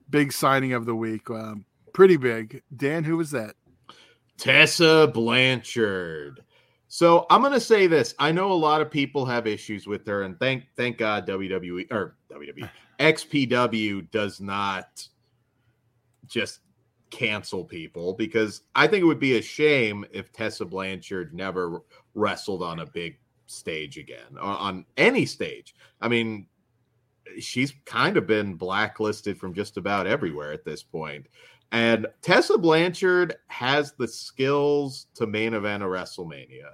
[0.09, 2.61] big signing of the week, um, pretty big.
[2.75, 3.55] Dan, who was that?
[4.37, 6.43] Tessa Blanchard.
[6.89, 8.13] So I'm gonna say this.
[8.19, 11.89] I know a lot of people have issues with her, and thank thank God WWE
[11.91, 15.07] or WWE XPW does not
[16.27, 16.59] just
[17.11, 21.81] cancel people because I think it would be a shame if Tessa Blanchard never
[22.15, 25.75] wrestled on a big stage again on any stage.
[25.99, 26.47] I mean,
[27.39, 31.27] she's kind of been blacklisted from just about everywhere at this point.
[31.71, 36.71] And Tessa Blanchard has the skills to main event a WrestleMania.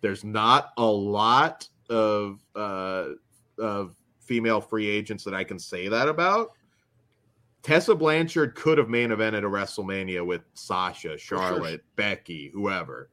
[0.00, 3.10] There's not a lot of uh,
[3.58, 6.52] of female free agents that I can say that about.
[7.62, 13.10] Tessa Blanchard could have main evented a WrestleMania with Sasha, Charlotte, Becky, whoever.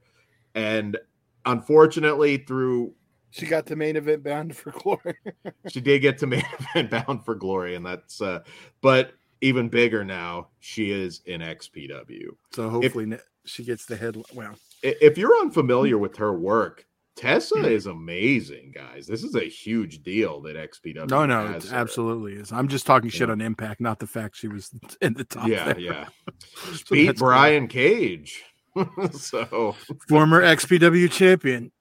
[0.55, 0.97] And
[1.45, 2.93] unfortunately, through
[3.31, 5.15] She got the main event bound for glory.
[5.69, 8.39] she did get to main event bound for glory, and that's uh
[8.81, 12.29] but even bigger now, she is in XPW.
[12.51, 14.23] so hopefully ne- she gets the headline.
[14.33, 16.86] Well, If you're unfamiliar with her work,
[17.17, 19.07] Tessa is amazing, guys.
[19.07, 21.09] This is a huge deal that XPW.
[21.09, 22.51] no, no, it absolutely is.
[22.51, 23.33] I'm just talking shit Yeah.
[23.33, 24.69] on Impact, not the fact she was
[25.01, 25.47] in the top.
[25.47, 25.79] Yeah, there.
[25.79, 26.05] yeah.
[26.73, 27.27] So Beat that's cool.
[27.29, 28.43] Brian Cage.
[29.11, 29.75] so
[30.07, 31.71] Former XPW champion.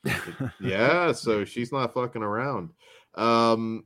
[0.61, 2.71] yeah, so she's not fucking around.
[3.15, 3.85] Um,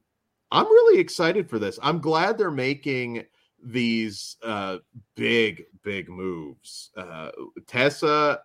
[0.53, 1.79] I'm really excited for this.
[1.83, 3.25] I'm glad they're making
[3.63, 4.79] these uh
[5.17, 6.91] big, big moves.
[6.97, 7.31] Uh
[7.67, 8.41] Tessa,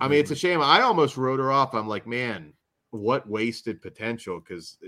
[0.00, 0.60] I mean, it's a shame.
[0.60, 1.74] I almost wrote her off.
[1.74, 2.52] I'm like, man,
[2.90, 4.78] what wasted potential because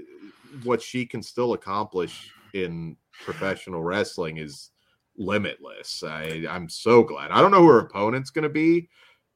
[0.62, 4.70] what she can still accomplish in professional wrestling is
[5.16, 6.02] limitless.
[6.02, 7.30] I, I'm so glad.
[7.30, 8.88] I don't know who her opponent's going to be.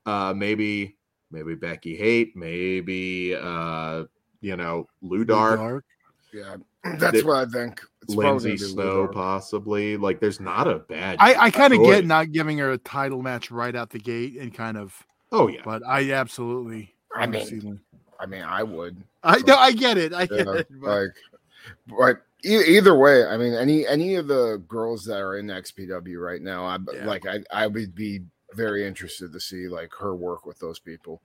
[0.07, 0.97] Uh, maybe
[1.31, 4.05] maybe Becky Hate, maybe uh,
[4.40, 5.85] you know Lou Dark, Dark.
[6.33, 6.57] Yeah,
[6.99, 7.81] that's Did- what I think.
[8.03, 9.97] It's Lindsay Snow, Lou possibly.
[9.97, 11.16] Like, there's not a bad.
[11.21, 14.37] I, I kind of get not giving her a title match right out the gate
[14.38, 16.95] and kind of, Oh yeah, but I absolutely.
[17.14, 17.81] I mean, see Lin-
[18.21, 19.03] I mean, I would.
[19.23, 19.57] I know.
[19.57, 20.12] I get it.
[20.12, 20.69] I get know, it.
[20.81, 21.11] But like,
[21.87, 26.19] but e- either way, I mean, any any of the girls that are in XPW
[26.21, 27.07] right now, I Yeah.
[27.07, 28.21] like, I I would be
[28.55, 31.21] very interested to see like her work with those people.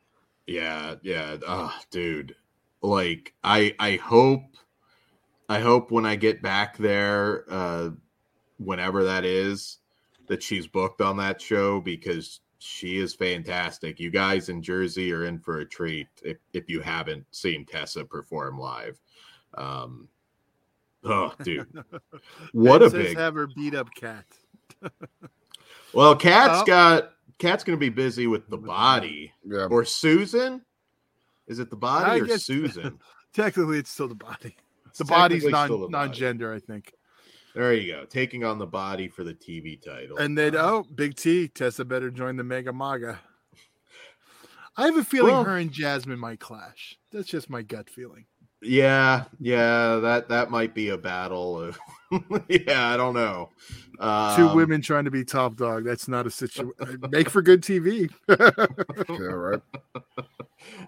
[0.46, 1.38] Yeah, yeah.
[1.48, 2.36] Oh, dude.
[2.82, 4.44] Like I I hope
[5.50, 7.92] I hope when I get back there, uh
[8.58, 9.78] whenever that is,
[10.28, 14.00] that she's booked on that show because she is fantastic.
[14.00, 18.06] You guys in Jersey are in for a treat if, if you haven't seen Tessa
[18.06, 19.00] perform live.
[19.56, 20.08] Um
[21.04, 21.68] oh dude.
[22.54, 24.26] What Ben a big have her beat up cat.
[25.94, 26.66] well Kat's Oh.
[26.66, 29.34] got cat's gonna be busy with the body.
[29.46, 30.62] Yeah, Or Susan?
[31.48, 33.00] Is it the body I or guess- Susan?
[33.34, 34.56] Technically, it's still the body.
[34.98, 35.92] The body's non the body.
[35.92, 36.94] non-gender, I think.
[37.56, 38.06] There you go.
[38.06, 40.18] Taking on the body for the TV title.
[40.18, 43.20] And then oh, Big T, Tessa better join the Mega Maga.
[44.76, 46.98] I have a feeling Well- her and Jasmine might clash.
[47.12, 48.26] That's just my gut feeling.
[48.64, 51.78] yeah, yeah, that that might be a battle of
[52.48, 53.50] yeah, I don't know.
[54.00, 54.04] Two
[54.50, 55.84] Um, women trying to be top dog.
[55.84, 56.74] That's not a situation.
[57.12, 58.10] Make for good TV.
[58.30, 59.62] yeah, right.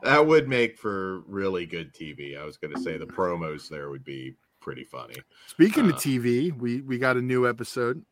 [0.04, 2.39] that would make for really good TV.
[2.39, 5.13] I was gonna say the promos there would be pretty funny.
[5.45, 8.04] Speaking Uh, of TV, we we got a new episode,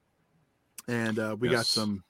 [0.87, 2.03] and uh, we got some.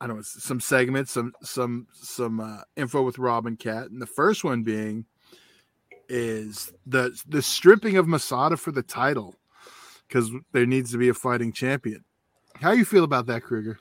[0.00, 4.00] I don't know some segments, some some some uh, info with Rob and Cat, and
[4.00, 5.04] the first one being
[6.08, 9.34] is the the stripping of Masada for the title
[10.06, 12.04] because there needs to be a fighting champion.
[12.60, 13.78] How you feel about that, Kruger?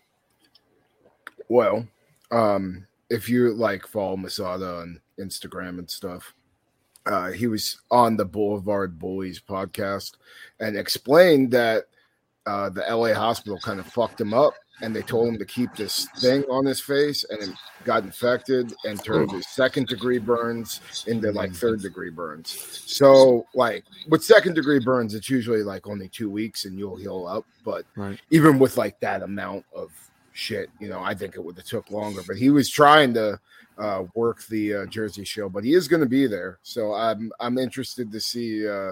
[1.50, 1.86] Well,
[2.32, 6.34] um, if you like follow Masada on Instagram and stuff,
[7.06, 10.14] uh, he was on the Boulevard Bullies podcast
[10.60, 11.86] and explained that
[12.46, 15.76] uh, the LA hospital kind of fucked him up, and they told him to keep
[15.76, 20.82] this thing on his face, and it got infected and turned his second degree burns
[21.08, 22.84] into like third degree burns.
[22.86, 27.26] So, like with second degree burns, it's usually like only two weeks and you'll heal
[27.28, 28.20] up, but Right.
[28.30, 29.92] even with like that amount of
[30.34, 32.22] shit, you know, I think it would have took longer.
[32.28, 33.40] But he was trying to
[33.82, 37.32] uh, work the uh, Jersey show, but he is going to be there, so I'm
[37.40, 38.92] I'm interested to see uh,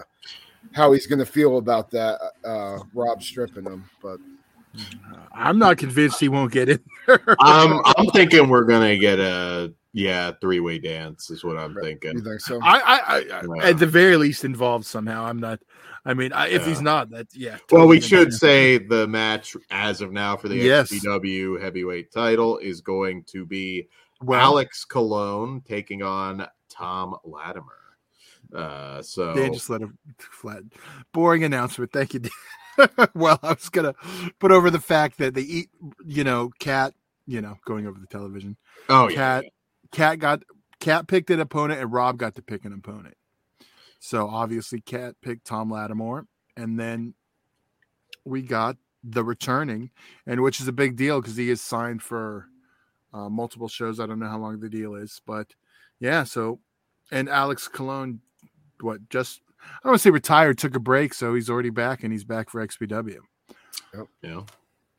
[0.71, 2.19] how he's going to feel about that.
[2.43, 4.19] Uh, Rob stripping him, but
[5.33, 6.79] I'm not convinced he won't get in.
[7.39, 11.81] I'm I'm thinking we're gonna get a yeah three way dance is what I'm you
[11.81, 12.21] thinking.
[12.21, 12.59] think so?
[12.61, 13.69] I, I, I, I Yeah.
[13.69, 15.25] at the very least involved somehow.
[15.25, 15.59] I'm not.
[16.05, 16.67] I mean, I, if Yeah.
[16.69, 17.57] he's not, that yeah.
[17.71, 20.91] Well, we should say the match as of now for the Yes.
[20.91, 23.87] XPW heavyweight title is going to be
[24.21, 27.75] Well, Alex Colon taking on Tom Latimer.
[28.53, 30.63] Uh, so they just let it flat.
[31.13, 31.91] Boring announcement.
[31.91, 32.21] Thank you.
[33.13, 33.93] Well, I was gonna
[34.39, 35.69] put over the fact that they eat,
[36.05, 36.93] you know, cat,
[37.27, 38.55] you know, going over the television.
[38.87, 39.45] oh yeah, Cat,
[39.91, 40.43] cat got
[40.79, 43.17] cat picked an opponent, and Rob got to pick an opponent.
[43.99, 47.15] So obviously, cat picked Tom Latimer, and then
[48.23, 49.89] we got the returning,
[50.25, 52.47] and which is a big deal because he is signed for
[53.13, 53.99] uh, multiple shows.
[53.99, 55.47] I don't know how long the deal is, but
[55.99, 56.23] yeah.
[56.23, 56.59] So,
[57.11, 58.21] and Alex Colon,
[58.81, 62.03] what just I don't want to say retired, took a break, so he's already back,
[62.03, 63.17] and he's back for XPW.
[63.93, 64.45] you know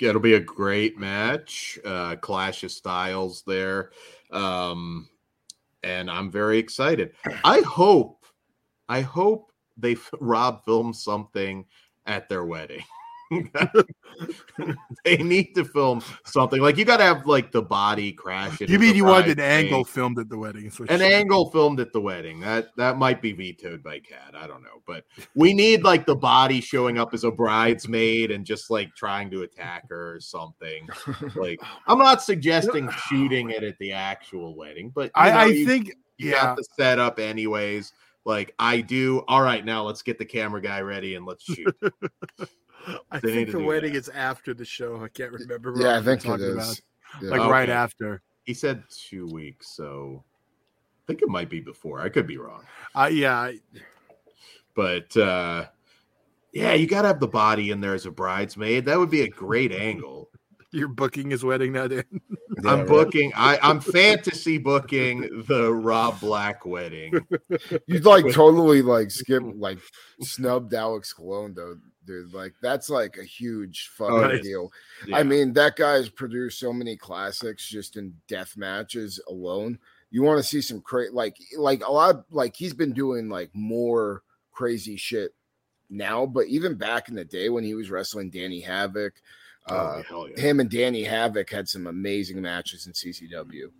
[0.00, 3.90] yeah, it'll be a great match uh clash of styles there
[4.32, 5.08] um
[5.82, 7.12] and i'm very excited
[7.44, 8.24] i hope
[8.88, 11.64] i hope they rob film something
[12.06, 12.82] at their wedding
[15.04, 16.60] they need to film something.
[16.60, 18.68] Like you got to have like the body crashing.
[18.68, 20.70] You mean you wanted an angle filmed at the wedding?
[20.88, 22.40] an angle filmed at the wedding.
[22.40, 24.82] That that might be vetoed by cat i don't know.
[24.86, 29.30] But we need like the body showing up as a bridesmaid and just like trying
[29.30, 30.88] to attack her or something.
[31.36, 35.66] Like i'm not suggesting shooting it at the actual wedding but I, know, I you,
[35.66, 36.42] think you yeah.
[36.42, 37.92] got the setup anyways.
[38.24, 39.22] Like i do.
[39.28, 41.74] All right now let's get the camera guy ready and let's shoot
[43.10, 43.98] I They think the wedding that.
[43.98, 45.02] is after the show.
[45.02, 45.72] I can't remember.
[45.72, 46.80] what yeah, I think it talked about.
[47.22, 47.30] Yeah.
[47.30, 47.72] Like right Okay.
[47.76, 48.22] after.
[48.44, 52.00] he said two weeks, so I think it might be before.
[52.00, 52.64] I could be wrong,
[52.94, 53.60] Uh, yeah, I-
[54.74, 55.66] but uh,
[56.52, 58.84] yeah, you got to have the body in there as a bridesmaid.
[58.86, 60.30] That would be a great angle.
[60.72, 62.04] you're booking his wedding now, Dan.
[62.62, 62.88] Yeah, I'm right.
[62.88, 63.32] booking.
[63.34, 67.12] I, I'm fantasy booking the Rob Black wedding.
[67.86, 69.78] You'd like totally like skip like
[70.22, 72.32] snubbed Alex Colon though, dude.
[72.32, 74.42] Like that's like a huge fucking Right.
[74.42, 74.72] deal.
[75.06, 75.16] Yeah.
[75.18, 79.78] I mean, that guy's produced so many classics just in death matches alone.
[80.10, 83.50] You want to see some crazy, like, like a lot, like he's been doing like
[83.54, 85.34] more crazy shit
[85.88, 89.14] now, but even back in the day when he was wrestling Danny Havoc,
[89.68, 90.40] Oh, uh, hell yeah.
[90.40, 93.70] him and Danny Havoc had some amazing matches in CCW.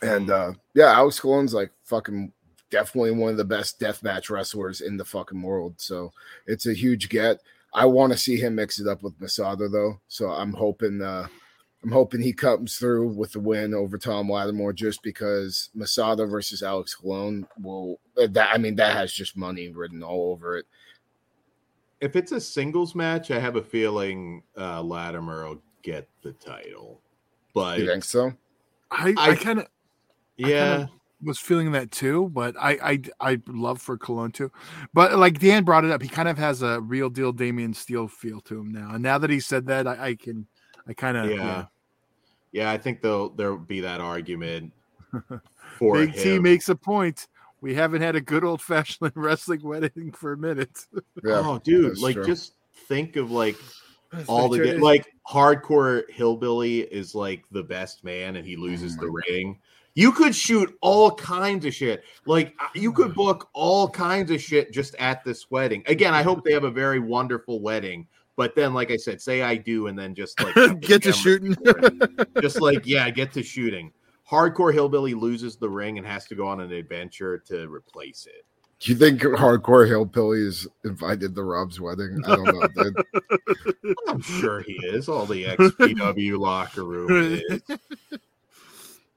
[0.00, 2.32] And uh yeah, Alex Colon's like fucking
[2.70, 5.74] definitely one of the best deathmatch wrestlers in the fucking world.
[5.78, 6.12] So
[6.46, 7.38] it's a huge get.
[7.74, 10.00] I want to see him mix it up with Masada though.
[10.08, 11.26] So I'm hoping uh
[11.82, 16.62] I'm hoping he comes through with the win over Tom Latimer just because Masada versus
[16.62, 20.66] Alex Colon will that I mean that has just money written all over it.
[22.00, 27.00] if it's a singles match, I have a feeling uh, Latimer will get the title.
[27.54, 28.32] But You think so?
[28.90, 29.68] I, I- I kind of
[30.36, 30.86] yeah,
[31.22, 32.78] was feeling that too, but I
[33.20, 34.50] I I love for Colon too.
[34.92, 38.08] But like Dan brought it up, he kind of has a real deal Damian Steele
[38.08, 38.90] feel to him now.
[38.92, 40.46] And now that he said that, I, I can
[40.86, 41.64] I kind of yeah, yeah.
[42.52, 44.72] yeah, I think there'll there'll be that argument
[45.78, 47.28] for Big T makes a point.
[47.60, 50.86] We haven't had a good old fashioned wrestling wedding for a minute.
[51.24, 51.42] Yeah.
[51.44, 52.26] oh, dude, like true.
[52.26, 52.54] just
[52.86, 53.56] think of like
[54.28, 59.10] all the like hardcore hillbilly is like the best man, and he loses Oh the
[59.28, 59.58] ring.
[59.98, 62.04] You could shoot all kinds of shit.
[62.24, 65.82] Like uh, you could book all kinds of shit just at this wedding.
[65.86, 68.06] Again, I hope they have a very wonderful wedding.
[68.36, 71.56] But then, like I said, say I do, and then just like Get to shooting.
[72.40, 73.90] just like yeah, get to shooting.
[74.30, 78.46] Hardcore hillbilly loses the ring and has to go on an adventure to replace it.
[78.78, 82.20] Do you think hardcore hillbilly is invited to Rob's wedding?
[82.24, 82.84] I don't know.
[82.84, 83.96] dude.
[84.06, 85.08] I'm sure he is.
[85.08, 87.62] All the XPW locker room is.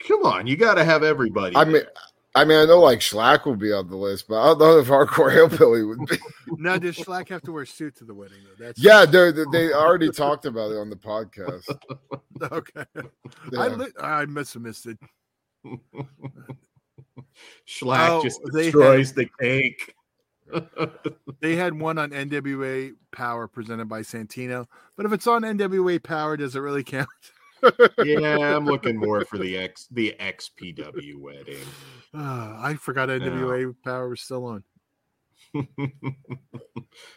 [0.08, 1.56] Come on, you got to have everybody.
[1.56, 1.84] I mean.
[2.34, 4.80] I mean, I know like Schlack will be on the list, but I don't know
[4.80, 6.18] if hardcore hillbilly would be.
[6.58, 8.66] now does Schlack have to wear a suit to the wedding though?
[8.68, 11.68] That's Yeah, they they already talked about it on the podcast.
[12.42, 12.86] okay.
[12.96, 13.04] I
[13.52, 13.68] Yeah.
[13.76, 14.98] li- I must have missed it.
[17.68, 19.94] Schlack Oh, just they destroys the cake.
[21.42, 26.38] They had one on NWA Power presented by Santino, but if it's on NWA Power,
[26.38, 27.10] does it really count?
[28.04, 31.66] Yeah, I'm looking more for the X the XPW wedding.
[32.14, 34.64] Ah, I forgot NWA Power was still on.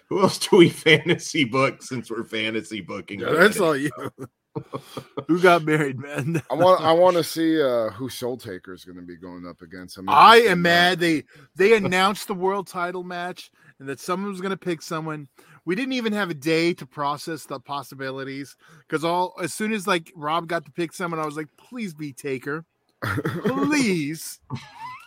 [0.08, 3.20] Who else do we fantasy book since we're fantasy booking?
[3.20, 3.90] Yeah, that's all you.
[5.26, 6.40] Who got married, man?
[6.50, 9.46] I want I want to see uh, who Soul Taker is going to be going
[9.48, 9.98] up against.
[9.98, 10.56] I'm I am in that.
[10.58, 11.00] mad.
[11.00, 11.24] They
[11.56, 15.28] they announced the world title match and that someone was going to pick someone.
[15.66, 19.86] We didn't even have a day to process the possibilities because all as soon as
[19.86, 22.64] like Rob got to pick someone, I was like, please be Taker,
[23.02, 24.40] please.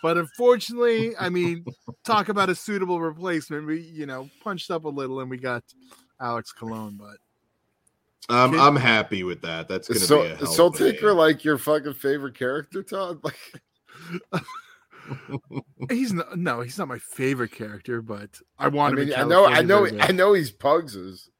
[0.02, 1.64] but unfortunately, I mean,
[2.04, 3.66] talk about a suitable replacement.
[3.66, 5.62] We you know punched up a little and we got
[6.20, 7.18] Alex Colon, but
[8.28, 9.68] I'm Kid- I'm happy with that.
[9.68, 12.34] That's gonna Is be a hell is Soul of a Taker like your fucking favorite
[12.34, 13.20] character, Todd?
[14.32, 14.42] Like,
[15.90, 19.00] he's not, no, he's not my favorite character, but I I want him.
[19.06, 19.86] mean, in I know, I know.
[20.00, 21.30] I know he's Pugs's.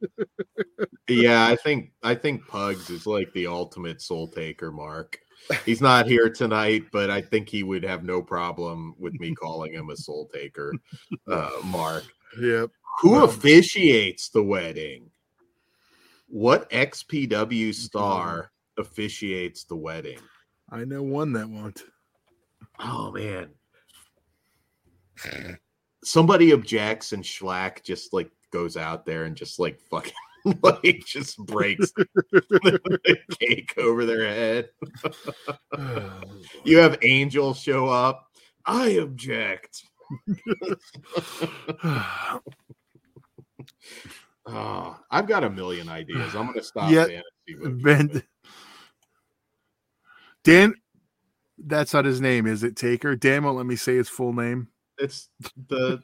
[1.08, 5.18] Yeah, I think I think Pugs is like the ultimate soul taker, Mark.
[5.64, 9.72] He's not here tonight, but I think he would have no problem with me calling
[9.72, 10.74] him a soul taker,
[11.26, 12.04] uh, Mark.
[12.40, 12.70] Yep.
[13.00, 13.24] Who Wow.
[13.24, 15.10] officiates the wedding?
[16.26, 20.18] What XPW star officiates the wedding?
[20.70, 21.82] I know one that won't.
[22.78, 23.48] Oh man.
[26.04, 30.12] Somebody objects and Schlack just like goes out there and just like fucking
[30.62, 31.92] like just breaks
[32.32, 34.70] the cake over their head.
[36.64, 38.26] You have Angel show up.
[38.66, 39.82] I object.
[44.46, 46.34] Oh, I've got a million ideas.
[46.34, 48.22] I'm gonna stop Yeah, fantasy Ben,
[50.44, 50.74] Dan,
[51.58, 52.76] that's not his name, is it?
[52.76, 53.16] Taker.
[53.16, 54.68] Dan won't let me say his full name.
[54.98, 55.28] It's
[55.68, 56.02] the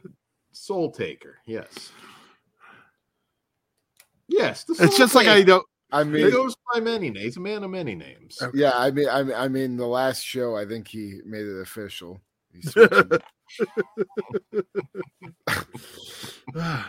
[0.52, 1.38] Soul Taker.
[1.46, 1.92] Yes.
[4.28, 4.64] Yes.
[4.64, 5.66] The It's Soul just like I don't.
[5.92, 7.24] I mean, He mean, goes by many names.
[7.24, 8.38] He's a man of many names.
[8.42, 8.58] Okay.
[8.58, 11.60] yeah, I mean, I mean, I mean, the last show, I think he made it
[11.60, 12.20] official.
[12.52, 12.62] He.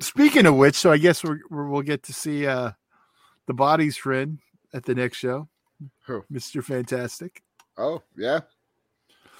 [0.00, 2.72] Speaking of which, so I guess we're, we're, we'll get to see uh
[3.46, 4.38] the body's friend
[4.72, 5.48] at the next show,
[6.06, 6.24] Who?
[6.30, 7.42] Mister Fantastic.
[7.76, 8.40] Oh yeah,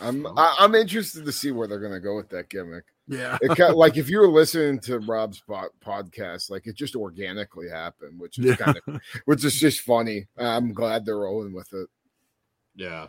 [0.01, 2.84] I'm I, I'm interested to see where they're gonna go with that gimmick.
[3.09, 3.38] Yeah.
[3.40, 7.68] It kind like if you were listening to Rob's po- podcast, like it just organically
[7.68, 8.57] happened, which is Yeah.
[8.57, 10.26] kind of which is just funny.
[10.36, 11.88] I'm glad they're rolling with it.
[12.74, 13.09] Yeah.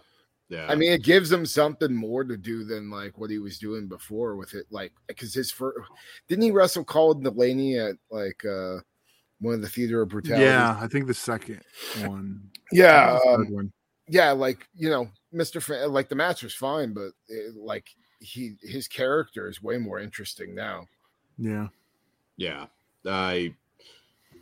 [0.49, 0.67] Yeah.
[0.69, 3.87] I mean, it gives him something more to do than like what he was doing
[3.87, 4.65] before with it.
[4.69, 5.79] Like, because his first
[6.27, 8.79] didn't he wrestle called Delaney at like uh
[9.39, 10.45] one of the theater of brutality?
[10.45, 11.61] Yeah, I think the second
[12.05, 12.49] one.
[12.71, 13.73] yeah, um, one.
[14.07, 14.31] yeah.
[14.31, 17.87] Like you know, Mister, Fa- like the match was fine, but it, like
[18.19, 20.85] he his character is way more interesting now.
[21.37, 21.67] Yeah.
[22.37, 22.67] yeah.
[23.05, 23.53] I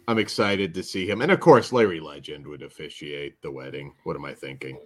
[0.08, 1.22] I'm excited to see him.
[1.22, 3.94] And of course Larry Legend would officiate the wedding.
[4.04, 4.78] What am I thinking?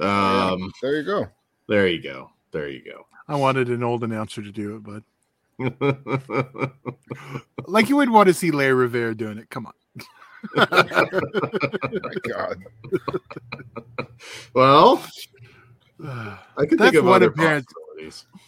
[0.00, 1.26] Yeah, Um there you go.
[1.68, 2.30] there you go.
[2.50, 3.06] There you go.
[3.28, 5.02] I wanted an old announcer to do it, but
[7.66, 9.50] like you would want to see Larry Rivera doing it.
[9.50, 9.72] Come on.
[10.54, 12.64] My God,
[14.54, 15.04] well,
[16.02, 17.66] I can That's think of one other appearance.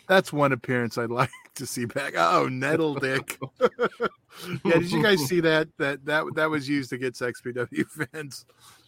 [0.09, 2.15] That's one appearance I'd like to see back.
[2.17, 3.39] Oh, Nettle Dick.
[3.61, 5.69] yeah, did you guys see that?
[5.79, 8.47] That that that was used against XPW fans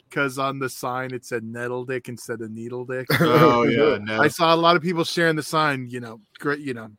[0.08, 3.06] because on the sign it said Nettle Dick instead of Needle Dick.
[3.20, 4.20] Oh yeah, no.
[4.20, 5.88] I saw a lot of people sharing the sign.
[5.88, 6.60] You know, great.
[6.60, 6.90] You know,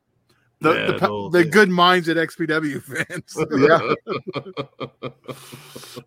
[0.64, 1.54] the the, the Dick.
[1.54, 3.38] good minds at XPW fans.
[3.58, 5.10] yeah.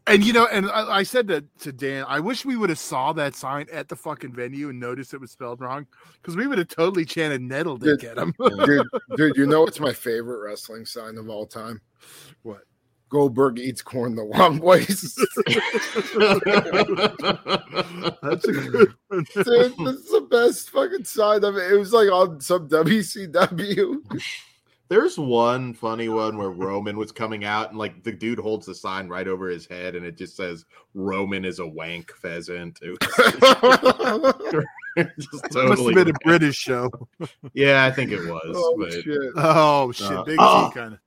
[0.08, 2.04] And you know, and I, I said that to Dan.
[2.08, 5.20] I wish we would have saw that sign at the fucking venue and noticed it
[5.20, 8.32] was spelled wrong because we would have totally chanted Nettle Dick at him.
[8.64, 8.86] dude,
[9.16, 9.36] dude.
[9.36, 11.80] You know what's my favorite wrestling sign of all time?
[12.42, 12.62] What?
[13.08, 15.16] Goldberg eats corn the long ways.
[18.22, 19.24] That's a good one.
[19.34, 19.46] Dude,
[19.78, 21.72] this is the best fucking sign of it.
[21.72, 24.20] It was like on some WCW.
[24.88, 28.74] There's one funny one where Roman was coming out and like the dude holds the
[28.74, 32.78] sign right over his head and it just says Roman is a wank pheasant.
[32.82, 32.98] It was
[35.18, 36.88] just Must totally have been a British show.
[37.52, 38.54] Yeah, I think it was.
[38.56, 39.18] oh but shit!
[39.36, 40.70] Oh shit, Uh, Big oh.
[40.72, 41.00] Kind of.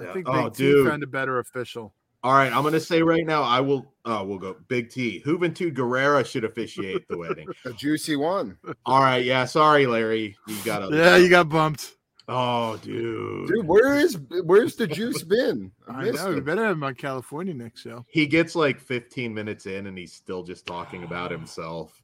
[0.00, 0.10] Yeah.
[0.10, 0.84] I think Oh, Big dude.
[0.84, 1.94] T found a better official.
[2.24, 5.22] all right, I'm gonna say right now, I will oh we'll go Big T.
[5.24, 7.46] Juventud Guerrera should officiate the wedding.
[7.64, 10.36] A juicy one, All right, yeah, sorry, Larry.
[10.46, 11.94] You got a Yeah, you got bumped.
[12.30, 13.48] Oh, dude.
[13.48, 13.66] dude.
[13.66, 15.72] Where is where's the juice been?
[15.88, 16.34] I missed know.
[16.34, 18.04] We better have him on California next show.
[18.08, 22.02] He gets like 15 minutes in and he's still just talking about himself.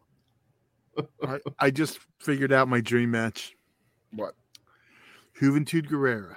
[1.28, 3.55] I, I just figured out my dream match:
[4.12, 4.34] What?
[5.38, 6.36] Juventud Guerrera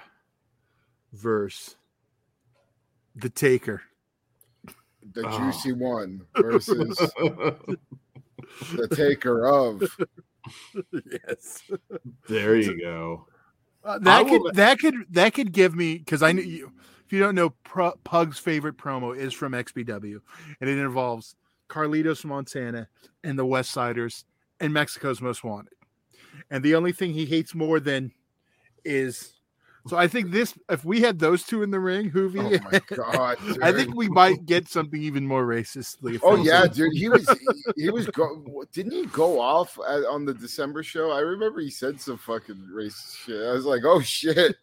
[1.12, 1.76] versus
[3.16, 3.82] the Taker.
[5.12, 5.38] The Oh.
[5.38, 6.96] juicy one versus
[8.72, 9.82] the taker of.
[10.92, 11.62] yes.
[12.28, 13.26] there you go.
[13.84, 16.72] Uh, that I will- could that could that could give me because I know you.
[17.06, 20.20] If you don't know, Pro, Pug's favorite promo is from XPW,
[20.60, 21.36] and it involves
[21.70, 22.86] Carlitos Montana
[23.24, 24.26] and the West Siders
[24.60, 25.72] and Mexico's Most Wanted.
[26.50, 28.12] And the only thing he hates more than
[28.84, 29.37] is
[29.88, 32.80] so I think this if we had those two in the ring, Oh Hoovy, my
[32.96, 33.38] god!
[33.44, 33.62] Dude.
[33.62, 36.18] I think we might get something even more racistly.
[36.22, 36.76] Oh yeah, offensive.
[36.76, 36.96] dude.
[36.96, 37.28] He was
[37.76, 38.64] he, he was go.
[38.72, 41.10] Didn't he go off at, on the December show?
[41.10, 43.46] I remember he said some fucking racist shit.
[43.46, 44.56] I was like, oh shit.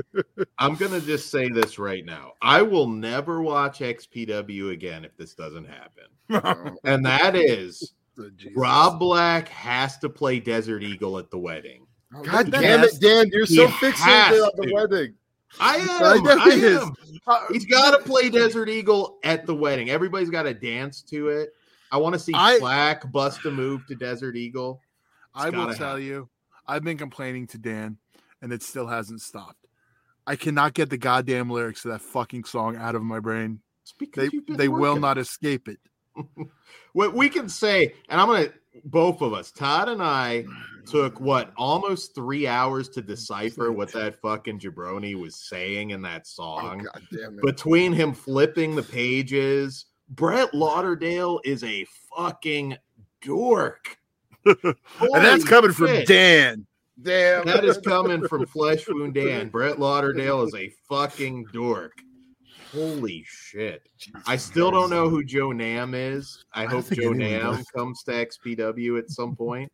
[0.58, 2.32] I'm going to just say this right now.
[2.42, 6.04] I will never watch XPW again if this doesn't happen.
[6.30, 11.86] Oh, And that is Oh, Rob Black has to play Desert Eagle at the wedding.
[12.24, 13.28] God damn it, Dan!
[13.32, 14.74] You're he so fixated on the to.
[14.74, 15.14] wedding.
[15.60, 16.40] I I am.
[16.40, 16.82] I, is.
[16.82, 16.94] am.
[17.26, 19.90] Uh, He's got to play Desert Eagle at the wedding.
[19.90, 21.50] Everybody's got to dance to it.
[21.90, 24.80] I want to see I- Black bust a move to Desert Eagle.
[25.34, 26.04] It's I will gotta tell happen.
[26.04, 26.28] you,
[26.66, 27.98] I've been complaining to Dan,
[28.42, 29.66] and it still hasn't stopped.
[30.26, 33.60] I cannot get the goddamn lyrics to that fucking song out of my brain.
[34.14, 35.78] They they will not escape it.
[36.94, 38.48] What we can say, and I'm gonna
[38.84, 40.44] both of us, Todd and I,
[40.86, 46.22] took what almost three hours to decipher what that fucking jabroni was saying in that
[46.22, 46.78] Oh song.
[46.92, 47.44] god damn it!
[47.44, 51.84] Between him flipping the pages, Brett Lauderdale is a
[52.16, 52.76] fucking
[53.22, 53.96] dork.
[54.44, 54.74] and
[55.12, 56.08] that's coming from shit.
[56.08, 56.66] Dan.
[57.02, 59.48] damn, That is coming from Flesh Wound Dan.
[59.48, 61.92] Brett Lauderdale is a fucking dork.
[62.72, 63.88] Holy shit.
[64.26, 66.44] I still don't know who Joe Nam is.
[66.52, 67.66] I, I hope Joe Nam does.
[67.74, 69.72] comes to XPW at some point.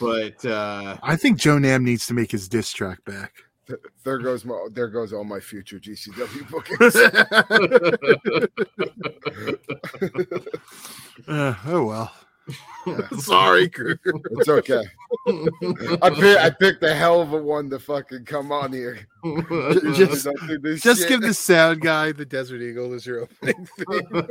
[0.00, 3.32] But uh I think Joe Nam needs to make his diss track back.
[4.04, 6.96] There goes my there goes all my future GCW bookings.
[11.28, 12.12] Uh, oh well.
[13.18, 14.00] sorry, Kruger.
[14.32, 14.82] it's okay.
[16.02, 19.06] I picked I picked a hell of a one to fucking come on here.
[19.94, 21.08] Just- Don't do this Just shit.
[21.08, 24.24] give the sound guy the Desert Eagle as your opening theme.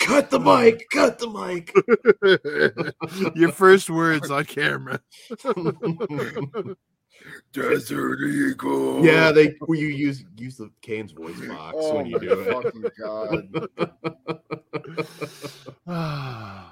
[0.00, 1.72] cut the mic, cut the mic.
[3.34, 5.00] Your first words on camera.
[7.52, 9.04] Desert Eagle.
[9.04, 12.52] yeah, they well, you use use the Kane's voice box Oh when you do it.
[12.52, 12.84] fucking
[15.86, 16.66] god.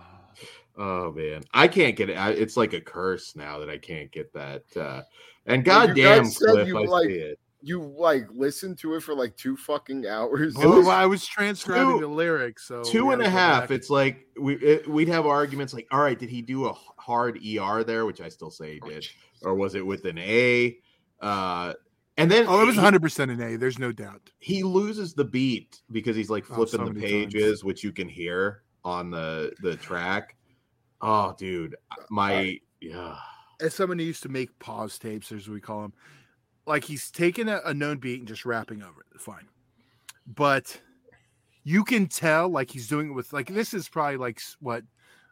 [0.74, 2.14] Oh man, I can't get it.
[2.14, 4.62] I, it's like a curse now that I can't get that.
[4.74, 5.02] Uh,
[5.44, 7.38] and goddamn, Cliff, you I like- see it.
[7.64, 10.54] You like listened to it for like two fucking hours.
[10.56, 13.38] Well, was I was transcribing two- the lyrics, so Two we and a gotta go
[13.38, 13.62] half.
[13.62, 13.70] back.
[13.70, 17.38] It's like we it, we'd have arguments like, all right, did he do a hard
[17.38, 19.06] er there, which I still say he did,
[19.42, 20.76] or was it with an a?
[21.20, 21.74] Uh,
[22.18, 23.56] and then Oh, it was 100 percent an A.
[23.56, 24.30] There's no doubt.
[24.40, 27.92] he loses the beat because he's like Oh, flipping so the many pages, which you
[27.92, 30.36] can hear on the the track.
[31.00, 31.76] Oh, dude,
[32.10, 33.16] my yeah.
[33.60, 35.92] As someone who used to make pause tapes, as we call them,
[36.66, 39.20] like he's taking a, a known beat and just rapping over it.
[39.20, 39.48] Fine,
[40.26, 40.80] but
[41.64, 44.84] you can tell like he's doing it with like this is probably like what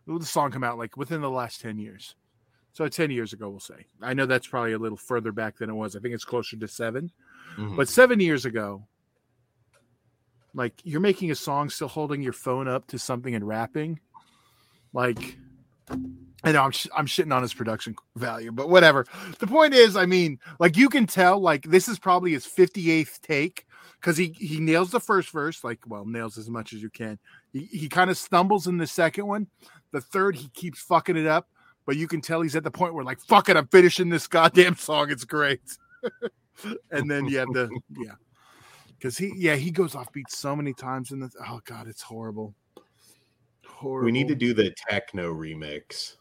[0.07, 2.15] the song come out like within the last 10 years.
[2.73, 3.87] So 10 years ago, we'll say.
[4.01, 5.97] I know that's probably a little further back than it was.
[5.97, 7.11] I think it's closer to seven.
[7.57, 7.77] Mhm.
[7.77, 8.87] But seven years ago,
[10.55, 14.01] like you're making a song still holding your phone up to something and rapping,
[14.93, 15.37] like
[16.43, 19.07] I know I'm sh- I'm shitting on his production value, but whatever.
[19.39, 23.21] The point is, I mean, like you can tell, like this is probably his 58th
[23.21, 23.67] take
[24.01, 27.19] because he he nails the first verse, like well, nails as much as you can.
[27.53, 29.49] He he kind of stumbles in the second one.
[29.93, 31.49] The third, he keeps fucking it up,
[31.85, 34.27] but you can tell he's at the point where like, fuck it, I'm finishing this
[34.27, 35.11] goddamn song.
[35.11, 35.61] It's great.
[36.91, 37.69] and then you have the
[37.99, 38.13] yeah,
[38.99, 42.03] because he yeah he goes off beat so many times in the oh god, it's
[42.03, 42.55] horrible.
[43.67, 44.07] Horrible.
[44.07, 46.17] we need to do the techno remix.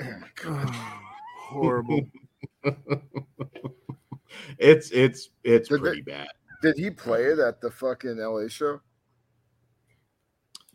[0.00, 1.00] Oh,
[1.38, 2.00] horrible.
[4.58, 6.28] It's it's it's Did they- pretty bad.
[6.62, 8.80] Did he play it at the fucking LA show?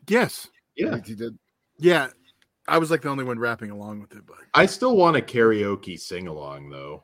[0.07, 0.47] yes.
[0.75, 1.37] Yeah, He did.
[1.77, 2.07] Yeah.
[2.67, 5.21] I was like the only one rapping along with it, but I still want a
[5.21, 7.03] karaoke sing along though.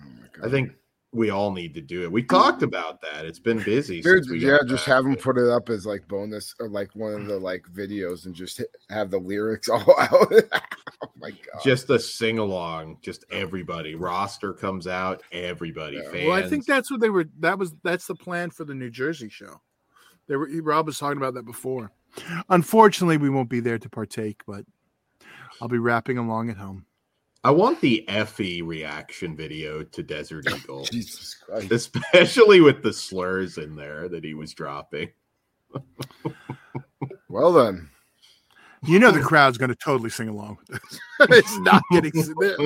[0.00, 0.46] Oh.
[0.46, 0.72] I think
[1.12, 2.12] we all need to do it.
[2.12, 2.28] We mm.
[2.28, 3.24] talked about that.
[3.24, 4.00] It's been busy.
[4.02, 6.94] Dude, since we yeah, just have them put it up as like bonus or like
[6.94, 10.10] one of the like videos and just hit, have the lyrics all out.
[11.02, 11.62] oh my god!
[11.62, 12.98] just a sing along.
[13.02, 13.94] Just everybody.
[13.94, 15.22] Roster comes out.
[15.32, 15.96] Everybody.
[15.96, 16.10] Yeah.
[16.10, 16.26] Fans.
[16.26, 17.26] well, I think that's what they were.
[17.40, 19.60] That was that's the plan for the New Jersey show.
[20.26, 20.48] They were.
[20.62, 21.90] Rob was talking about that before.
[22.48, 24.64] Unfortunately, we won't be there to partake, but
[25.60, 26.84] I'll be rapping along at home.
[27.44, 31.70] I want the Effy reaction video to Desert Eagle, Jesus Christ!
[31.70, 35.10] especially with the slurs in there that he was dropping.
[37.30, 37.90] Well then,
[38.84, 41.00] You know the crowd's going to totally sing along with this.
[41.38, 42.10] it's not getting.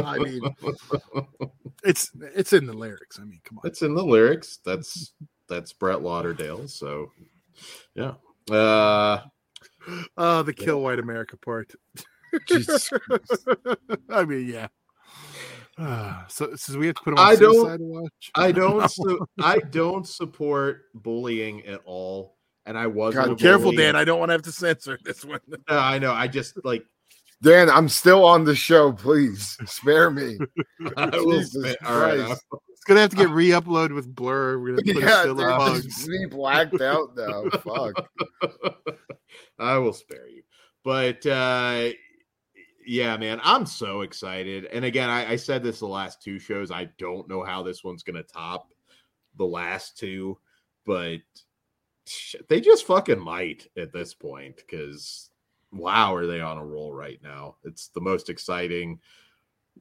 [0.05, 0.41] I mean,
[1.83, 3.19] it's it's in the lyrics.
[3.19, 3.67] I mean, come on.
[3.67, 4.61] It's in the lyrics.
[4.65, 5.15] That's
[5.49, 6.69] that's Brett Lauderdale.
[6.69, 7.11] So,
[7.95, 8.15] yeah.
[8.51, 9.23] Uh,
[10.17, 11.73] Oh, the kill white America part.
[12.49, 12.91] Jesus
[14.11, 14.69] I mean, yeah.
[15.79, 18.31] Ah, so, so we have to put him I on don't- watch.
[18.35, 18.91] I don't.
[18.91, 22.37] su- I don't support bullying at all.
[22.65, 23.27] And I wasn't.
[23.27, 23.73] God, Careful.
[23.73, 23.97] Dan.
[23.97, 25.41] I don't want to have to censor this one.
[25.69, 26.13] No, I know.
[26.13, 26.85] I just like.
[27.43, 28.93] Dan, I'm still on the show.
[28.93, 30.39] Please spare me.
[30.97, 34.59] I will Jesus spit- all right, It's gonna have to get re-uploaded with blur.
[34.61, 36.09] We're gonna put yeah, still dude, the this bugs.
[36.09, 37.49] is blacked out now.
[37.51, 38.09] Fuck.
[39.59, 40.43] I will spare you.
[40.85, 41.91] But uh
[42.87, 44.67] yeah, man, I'm so excited.
[44.67, 46.71] And again, I, I said this the last two shows.
[46.71, 48.73] I don't know how this one's gonna top
[49.37, 50.39] the last two,
[50.85, 51.19] but
[52.49, 55.31] they just fucking might at this point because
[55.73, 57.57] wow, are they on a roll right now?
[57.65, 59.01] It's the most exciting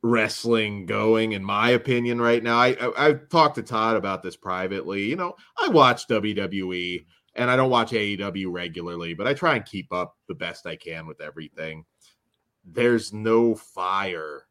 [0.04, 2.58] wrestling going in my opinion right now.
[2.58, 5.04] I, I talked to Todd about this privately.
[5.04, 9.66] You know, I watch WWE and I don't watch AEW regularly, but I try and
[9.66, 11.86] keep up the best I can with everything.
[12.64, 14.46] There's no fire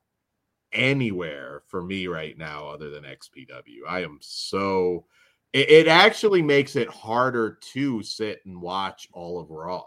[0.72, 3.86] anywhere for me right now other than XPW.
[3.88, 5.06] I am so
[5.52, 9.84] it, it actually makes it harder to sit and watch all of Raw.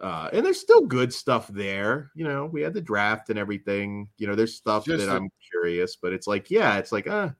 [0.00, 2.12] Uh, and there's still good stuff there.
[2.14, 4.08] You know, we had the draft and everything.
[4.16, 7.30] You know, there's stuff Just that I'm curious, but it's like, yeah, it's like, uh,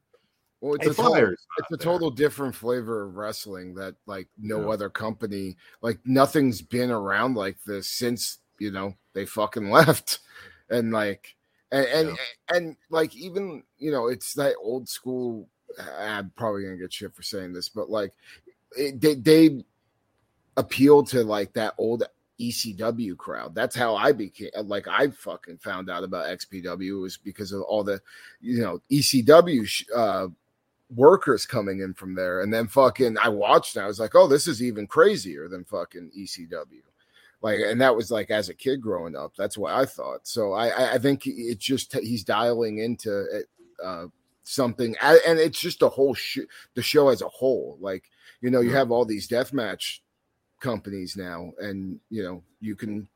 [0.61, 4.73] Well, it's a total, it's a total different flavor of wrestling that like no Yeah.
[4.73, 10.21] other company, like nothing's been around like this since you know they fucking left,
[10.71, 11.35] and like
[11.73, 12.19] and and,
[12.53, 15.49] and like even you know it's that old school.
[15.99, 18.13] I'm probably gonna get shit for saying this, but like
[18.77, 19.65] it, they they
[20.57, 22.05] appeal to like that old
[22.41, 23.55] ECW crowd.
[23.55, 27.85] That's how I became like I fucking found out about XPW was because of all
[27.85, 28.01] the
[28.41, 30.29] you know ECW sh- uh
[30.95, 34.27] workers coming in from there and then fucking I watched and I was like, "Oh,
[34.27, 36.83] this is even crazier than fucking ECW."
[37.41, 40.53] Like and that was like as a kid growing up that's what i thought so
[40.53, 43.47] i i, think it's just he's dialing into it,
[43.85, 44.07] uh
[44.43, 46.39] something and it's just the whole sh-
[46.75, 48.05] the show as a whole like
[48.41, 50.03] you know you have all these death match
[50.61, 53.07] companies now and you know you can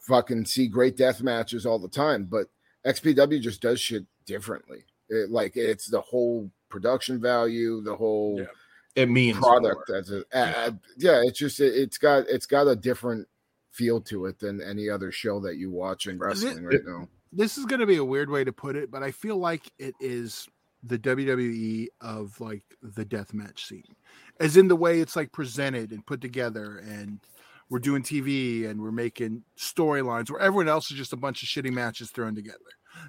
[0.00, 2.46] fucking see great death matches all the time but
[2.84, 8.46] xpw just does shit differently it, like it's the whole production value the whole Yeah.
[8.94, 9.98] It means product more.
[9.98, 10.50] as a, Yeah.
[10.50, 10.70] yeah.
[10.98, 13.26] yeah it's just it, it's got it's got a different
[13.72, 17.56] feel to it than any other show that you watch in wrestling right now this
[17.56, 19.94] is going to be a weird way to put it, but I feel like it
[20.00, 20.46] is
[20.82, 23.96] the WWE of like the death match scene,
[24.38, 27.20] as in the way it's like presented and put together, and
[27.70, 31.48] we're doing TV and we're making storylines where everyone else is just a bunch of
[31.48, 32.58] shitty matches thrown together.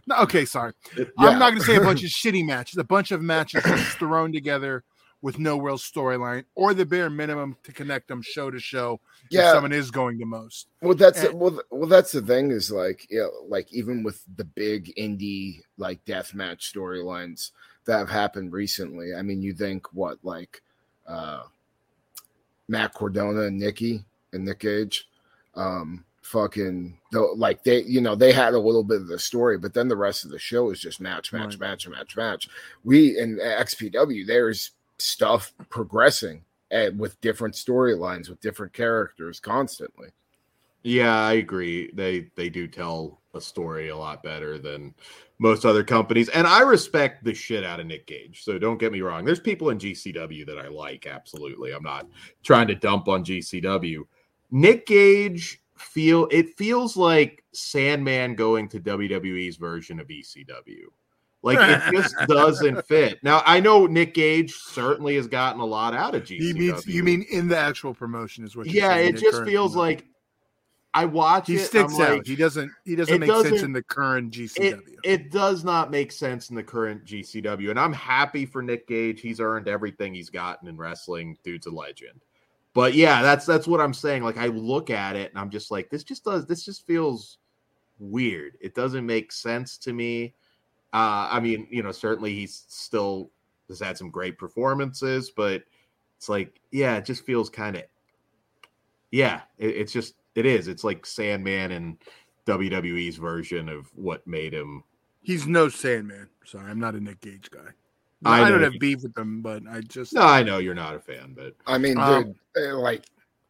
[0.08, 1.06] No, okay, sorry, Yeah.
[1.18, 3.64] I'm not going to say a bunch of shitty matches, a bunch of matches
[3.96, 4.86] thrown together
[5.24, 9.00] with no real storyline or the bare minimum to connect them show to show.
[9.24, 10.68] if yeah someone is going the most.
[10.82, 14.22] well that's and- well, well that's the thing is like you know, like even with
[14.36, 17.52] the big indie like death match storylines
[17.86, 20.62] that have happened recently i mean you think what like
[21.08, 21.42] uh
[22.68, 24.04] matt cardona and nikki
[24.34, 25.08] and nick gage
[25.56, 29.58] um fucking though like they you know they had a little bit of the story
[29.58, 31.60] but then the rest of the show is just match match Right.
[31.72, 32.50] match match match
[32.86, 40.10] we in xpw there's stuff progressing and with different storylines with different characters constantly
[40.84, 41.92] Yeah, I agree.
[41.94, 44.94] They they do tell a story a lot better than
[45.40, 48.44] most other companies, and I respect the shit out of Nick Gage.
[48.44, 49.26] So don't get me wrong.
[49.26, 51.08] There's people in GCW that I like.
[51.08, 52.08] Absolutely, I'm not
[52.44, 54.04] trying to dump on GCW.
[54.52, 60.86] Nick Gage feel it feels like Sandman going to WWE's version of ECW.
[61.44, 63.22] Like it just doesn't fit.
[63.22, 66.40] Now I know Nick Gage certainly has gotten a lot out of GCW.
[66.40, 68.66] You mean you mean in the actual promotion is what?
[68.68, 70.06] you're yeah, it just feels like
[70.96, 71.66] I watch he it.
[71.66, 72.18] sticks out.
[72.18, 72.72] like, he doesn't.
[72.86, 74.80] He doesn't make sense doesn't- in the current GCW.
[75.04, 79.20] it does not make sense in the current GCW, and I'm happy for Nick Gage.
[79.20, 81.38] He's earned everything he's gotten in wrestling.
[81.44, 82.22] Dude's a legend.
[82.74, 84.24] But yeah, that's that's what I'm saying.
[84.24, 87.38] Like I look at it and I'm just like, this just does this just feels
[88.00, 88.58] weird.
[88.62, 90.36] It doesn't make sense to me.
[90.94, 93.32] Uh, I mean, you know, certainly he's still
[93.68, 95.64] has had some great performances, but
[96.18, 97.84] it's like, yeah, it just feels kind of,
[99.12, 100.68] yeah, it, it's just it is.
[100.68, 101.98] It's like Sandman and
[102.46, 104.84] WWE's version of what made him
[105.24, 106.30] He's no Sandman.
[106.46, 107.72] Sorry, I'm not a Nick Gage guy.
[108.26, 110.96] I I, don't have beef with them, but I just No, I know you're not
[110.96, 113.06] a fan, but I mean, Um, dude, uh, like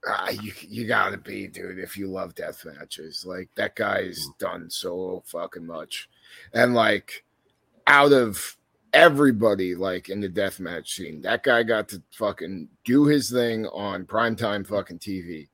[0.08, 3.26] uh, you you gotta be, dude, if you love death matches.
[3.26, 6.10] Like that guy's done so fucking much,
[6.54, 7.24] and like
[7.88, 8.58] out of
[8.94, 13.66] everybody, like in the death match scene, that guy got to fucking do his thing
[13.68, 15.48] on primetime fucking TV,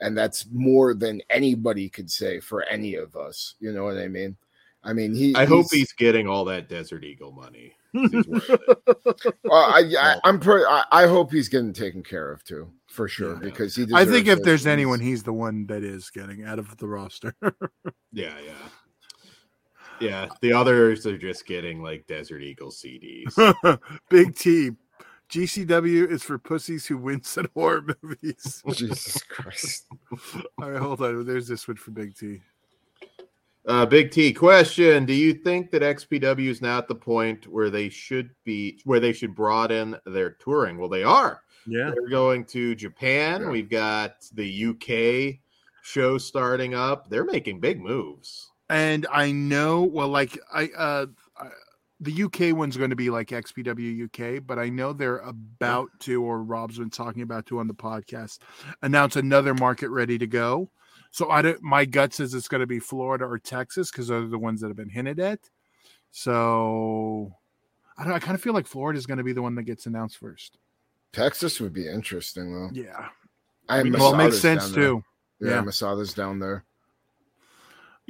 [0.00, 3.54] and that's more than anybody could say for any of us.
[3.60, 4.36] You know what I mean?
[4.82, 5.34] I mean, he.
[5.36, 7.74] I hope he's getting all that Desert Eagle money.
[7.92, 9.34] He's worth it.
[9.42, 10.64] Well, I, I, I'm pretty.
[10.64, 13.40] I, I hope he's getting taken care of too, for sure, Yeah.
[13.40, 13.84] because he.
[13.92, 16.86] I think if there's He's- anyone, he's the one that is getting out of the
[16.86, 17.34] roster.
[18.12, 18.52] Yeah, yeah.
[20.00, 23.34] Yeah, the others are just getting like Desert Eagle CDs.
[24.08, 24.70] Big T.
[25.30, 28.62] GCW is for pussies who wince at horror movies.
[28.72, 29.86] Jesus Christ.
[30.60, 31.24] All right, hold on.
[31.24, 32.40] There's this one for Big T.
[33.66, 37.70] Uh, Big T question: Do you think that XPW is now at the point where
[37.70, 40.78] they should be, where they should broaden their touring?
[40.78, 41.42] Well, they are.
[41.66, 41.90] Yeah.
[41.90, 43.42] They're going to Japan.
[43.42, 43.50] Yeah.
[43.50, 45.40] We've got the UK
[45.82, 47.08] show starting up.
[47.08, 48.49] They're making big moves.
[48.70, 51.06] And I know, well, like I, uh,
[51.36, 51.48] I,
[51.98, 56.22] the UK one's going to be like XPW UK, but I know they're about to,
[56.22, 58.38] or Rob's been talking about to on the podcast,
[58.82, 60.70] announce another market ready to go.
[61.10, 61.60] So I don't.
[61.62, 64.60] My gut says it's going to be Florida or Texas because those are the ones
[64.60, 65.40] that have been hinted at.
[66.12, 67.32] So
[67.98, 68.12] I don't.
[68.12, 70.18] I kind of feel like Florida is going to be the one that gets announced
[70.18, 70.58] first.
[71.12, 72.70] Texas would be interesting though.
[72.72, 73.08] Yeah.
[73.68, 75.02] I am Well, it makes sense too.
[75.40, 75.60] Yeah, Yeah.
[75.62, 76.64] Masada's down there.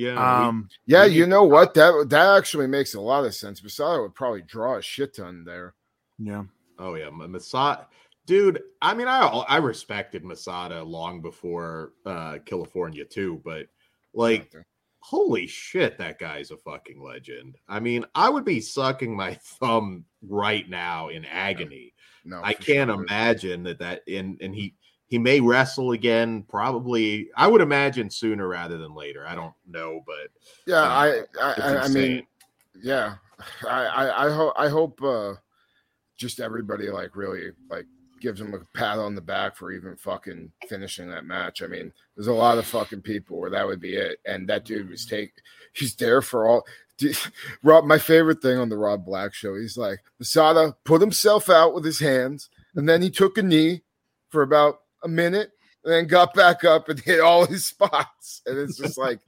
[0.01, 0.12] Yeah.
[0.14, 0.68] we- Um.
[0.86, 1.74] Yeah, We you know what?
[1.74, 3.62] That that actually makes a lot of sense.
[3.62, 5.74] Masada would probably draw a shit ton there.
[6.18, 6.44] Yeah.
[6.78, 7.86] Oh yeah, Masada,
[8.26, 8.62] dude.
[8.80, 13.66] I mean, I I respected Masada long before uh California too, but
[14.14, 14.51] like,
[15.01, 17.57] holy shit, that guy's a fucking legend.
[17.68, 21.92] I mean, I would be sucking my thumb right now in agony.
[22.24, 24.74] no, I can't sure, imagine that that and and he
[25.11, 26.44] he may wrestle again.
[26.48, 29.26] Probably, I would imagine sooner rather than later.
[29.26, 30.30] I don't know, but
[30.66, 32.26] Yeah, uh, I I, I, mean,
[32.80, 33.16] yeah,
[33.68, 35.34] I I, I hope I hope uh,
[36.16, 37.86] just everybody like really like
[38.20, 41.61] gives him a pat on the back for even fucking finishing that match.
[41.61, 44.64] I mean, there's a lot of fucking people where that would be it, and that
[44.64, 45.32] dude was take.
[45.72, 46.64] He's there for all.
[47.64, 51.74] Rob, my favorite thing on the Rob Black show, he's like Masada put himself out
[51.74, 53.82] with his hands, and then he took a knee
[54.28, 55.51] for about a minute,
[55.84, 58.42] and then got back up and hit all his spots.
[58.46, 59.20] And it's just like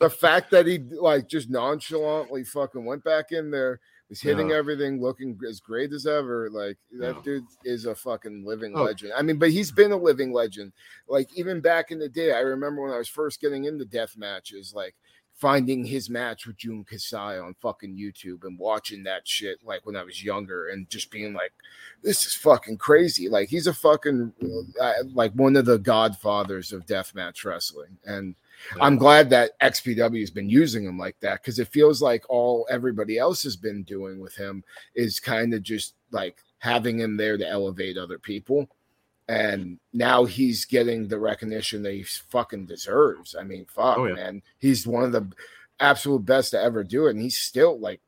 [0.00, 4.56] the fact that he like just nonchalantly fucking went back in there, was hitting Yeah.
[4.56, 6.48] everything, looking as great as ever.
[6.50, 7.22] Like that Yeah.
[7.22, 8.84] dude is a fucking living Oh.
[8.84, 9.12] legend.
[9.14, 10.72] I mean, but he's been a living legend.
[11.08, 14.16] Like even back in the day, I remember when I was first getting into death
[14.16, 14.94] matches, like
[15.38, 19.94] finding his match with Jun Kasai on fucking YouTube and watching that shit like when
[19.94, 21.52] I was younger and just being like,
[22.02, 23.28] this is fucking crazy.
[23.28, 24.32] Like he's a fucking
[24.80, 27.96] uh, like one of the godfathers of deathmatch wrestling.
[28.04, 28.34] And
[28.80, 32.66] I'm glad that XPW has been using him like that because it feels like all
[32.68, 34.64] everybody else has been doing with him
[34.96, 38.68] is kind of just like having him there to elevate other people.
[39.28, 43.36] And now he's getting the recognition that he fucking deserves.
[43.38, 44.14] I mean, fuck, Oh, yeah.
[44.14, 44.42] man.
[44.58, 45.30] He's one of the
[45.80, 47.10] absolute best to ever do it.
[47.10, 48.00] And he's still like,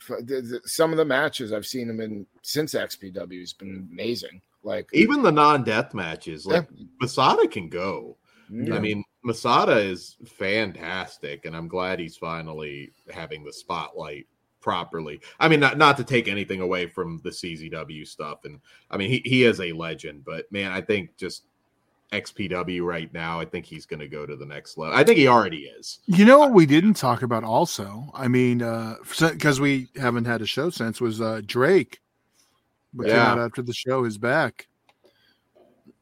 [0.00, 3.86] f- the- the- some of the matches I've seen him in since XPW has been
[3.92, 4.40] amazing.
[4.62, 6.66] Like, Even the non-death matches, like
[6.98, 8.16] Masada can go.
[8.50, 8.74] yeah.
[8.74, 14.26] I mean, Masada is fantastic, and I'm glad he's finally having the spotlight
[14.64, 15.20] properly.
[15.38, 18.58] I mean, not not to take anything away from the CZW stuff, and
[18.90, 21.42] I mean, he, he is a legend, but man, I think just
[22.12, 24.96] XPW right now, I think he's going to go to the next level.
[24.96, 25.98] I think he already is.
[26.06, 28.10] You know what we didn't talk about also?
[28.14, 32.00] I mean, because we haven't had a show since was uh, Drake.
[32.94, 33.32] But Yeah.
[33.32, 34.68] out after the show is back.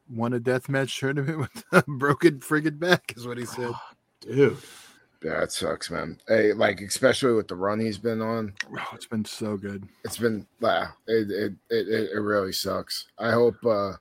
[0.08, 3.72] Won a death match tournament with a broken friggin' back, is what he said.
[4.20, 4.58] Dude,
[5.24, 6.18] Yeah, it sucks, man.
[6.26, 9.86] Hey, like especially with the run he's been on, Oh, it's been so good.
[10.04, 13.06] it's been yeah, it it it, it, it really sucks.
[13.18, 13.92] I hope uh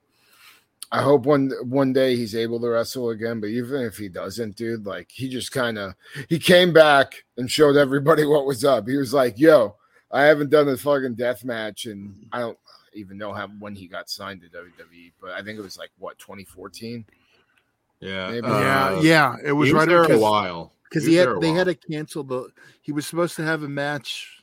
[0.90, 4.56] I hope one one day he's able to wrestle again, but even if he doesn't,
[4.56, 5.94] dude, like he just kind of
[6.28, 8.88] he came back and showed everybody what was up.
[8.88, 9.76] He was like, "Yo,
[10.10, 12.58] I haven't done a fucking death match, and I don't
[12.94, 15.90] even know how when he got signed to WWE, but I think it was like
[15.98, 17.06] what 2014.
[18.00, 18.46] yeah, Maybe.
[18.48, 19.36] yeah, uh, yeah.
[19.42, 21.54] It was he right there a while because was he had they while.
[21.54, 22.48] had to cancel the.
[22.82, 24.42] He was supposed to have a match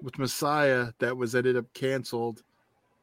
[0.00, 2.42] with Messiah that was ended up canceled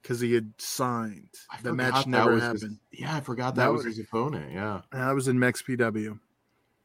[0.01, 1.28] because he had signed.
[1.51, 2.80] I The forgot match that never was his- happened.
[2.91, 4.51] yeah, I forgot That that, was was- his opponent.
[4.53, 6.18] Yeah, And that was in Mex PW.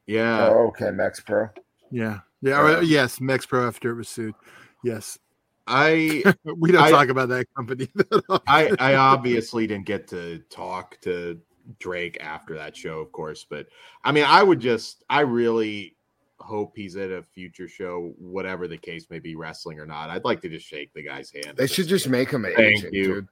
[0.07, 0.49] yeah.
[0.49, 1.49] oh, okay, Max Pro.
[1.91, 2.51] Yeah, yeah.
[2.51, 2.79] Yeah.
[2.79, 4.35] or- yes, Mex Pro after it was sued.
[4.83, 5.19] Yes,
[5.67, 6.25] I
[6.57, 7.89] we don't I- talk about that company.
[8.49, 11.39] I, I obviously didn't get to talk to
[11.79, 13.67] Drake after that show, of course, but
[14.05, 15.97] I mean, I would just, I really
[16.39, 20.11] hope he's at a future show, whatever the case may be, wrestling or not.
[20.11, 21.57] I'd like to just shake the guy's hand.
[21.57, 23.05] They should just make him an Thank agent, you.
[23.05, 23.29] dude.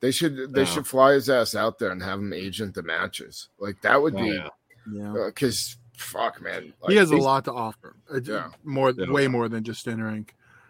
[0.00, 0.66] They should they Yeah.
[0.66, 3.48] should fly his ass out there and have him agent the matches.
[3.58, 4.48] Like that would Oh, be yeah.
[4.92, 5.12] yeah.
[5.26, 6.72] because fuck, man.
[6.80, 7.96] Like, he has a lot to offer.
[8.12, 8.48] Uh, Yeah.
[8.64, 9.10] more, Yeah.
[9.10, 10.28] way more than just entering.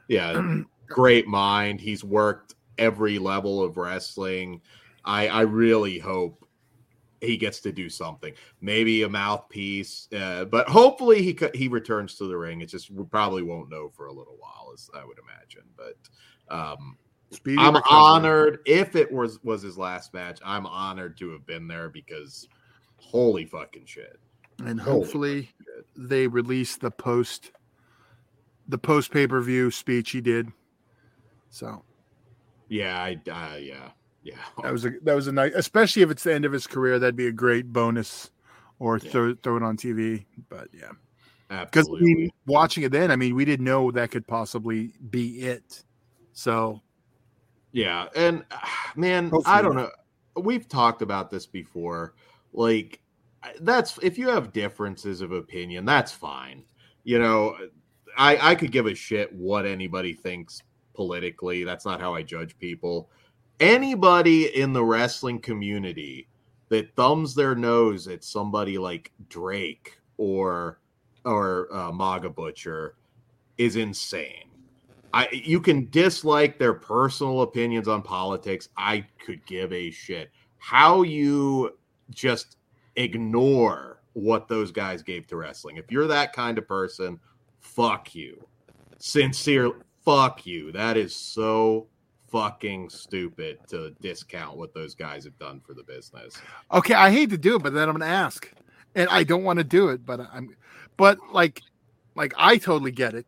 [0.09, 0.43] yeah,
[0.89, 1.81] great mind.
[1.81, 4.61] He's worked every level of wrestling.
[5.05, 6.45] I, I really hope
[7.21, 8.33] he gets to do something.
[8.61, 12.61] Maybe a mouthpiece, uh, but hopefully he he returns to the ring.
[12.61, 15.65] It's just we probably won't know for a little while, as I would imagine.
[15.77, 16.97] But um,
[17.33, 17.99] Speedy I'm recovery.
[17.99, 20.41] honored if it was was his last match.
[20.45, 22.49] I'm honored to have been there because
[22.97, 24.19] holy fucking shit.
[24.65, 25.87] and Holy hopefully shit.
[25.97, 27.53] they release the post,
[28.69, 30.49] the post pay per view speech he did.
[31.51, 31.85] So
[32.69, 33.91] Yeah, I uh, yeah
[34.23, 34.35] yeah.
[34.63, 36.99] that was a that was a nice, especially if it's the end of his career.
[36.99, 38.31] That'd be a great bonus,
[38.79, 39.11] or Yeah.
[39.11, 40.27] throw throw it on TV.
[40.49, 44.27] But yeah, because I mean, watching it then, I mean, we didn't know that could
[44.27, 45.85] possibly be it.
[46.33, 46.83] So
[47.73, 48.45] Yeah, and
[48.97, 49.91] man, I don't know.
[50.37, 52.15] We've talked about this before.
[52.53, 53.01] Like
[53.61, 56.65] that's if you have differences of opinion, that's fine.
[57.05, 57.57] You know,
[58.17, 60.63] I I could give a shit what anybody thinks
[60.95, 61.65] politically.
[61.65, 63.11] That's not how I judge people.
[63.61, 66.29] Anybody in the wrestling community
[66.71, 70.81] that thumbs their nose at somebody like Drake or
[71.27, 72.95] or uh, MAGA Butcher
[73.59, 74.49] is insane.
[75.13, 78.69] I you can dislike their personal opinions on politics.
[78.77, 80.31] I could give a shit.
[80.59, 81.77] How you
[82.11, 82.57] just
[82.97, 85.77] ignore what those guys gave to wrestling.
[85.77, 87.19] If you're that kind of person,
[87.61, 88.47] fuck you.
[88.99, 89.73] Sincere
[90.05, 90.73] fuck you.
[90.73, 91.87] That is so
[92.31, 96.41] fucking stupid to discount what those guys have done for the business.
[96.73, 98.51] okay, I hate to do it, but then I'm gonna ask,
[98.95, 100.57] and I don't want to do it, but I'm,
[100.97, 101.63] but like,
[102.15, 103.27] like I totally get it.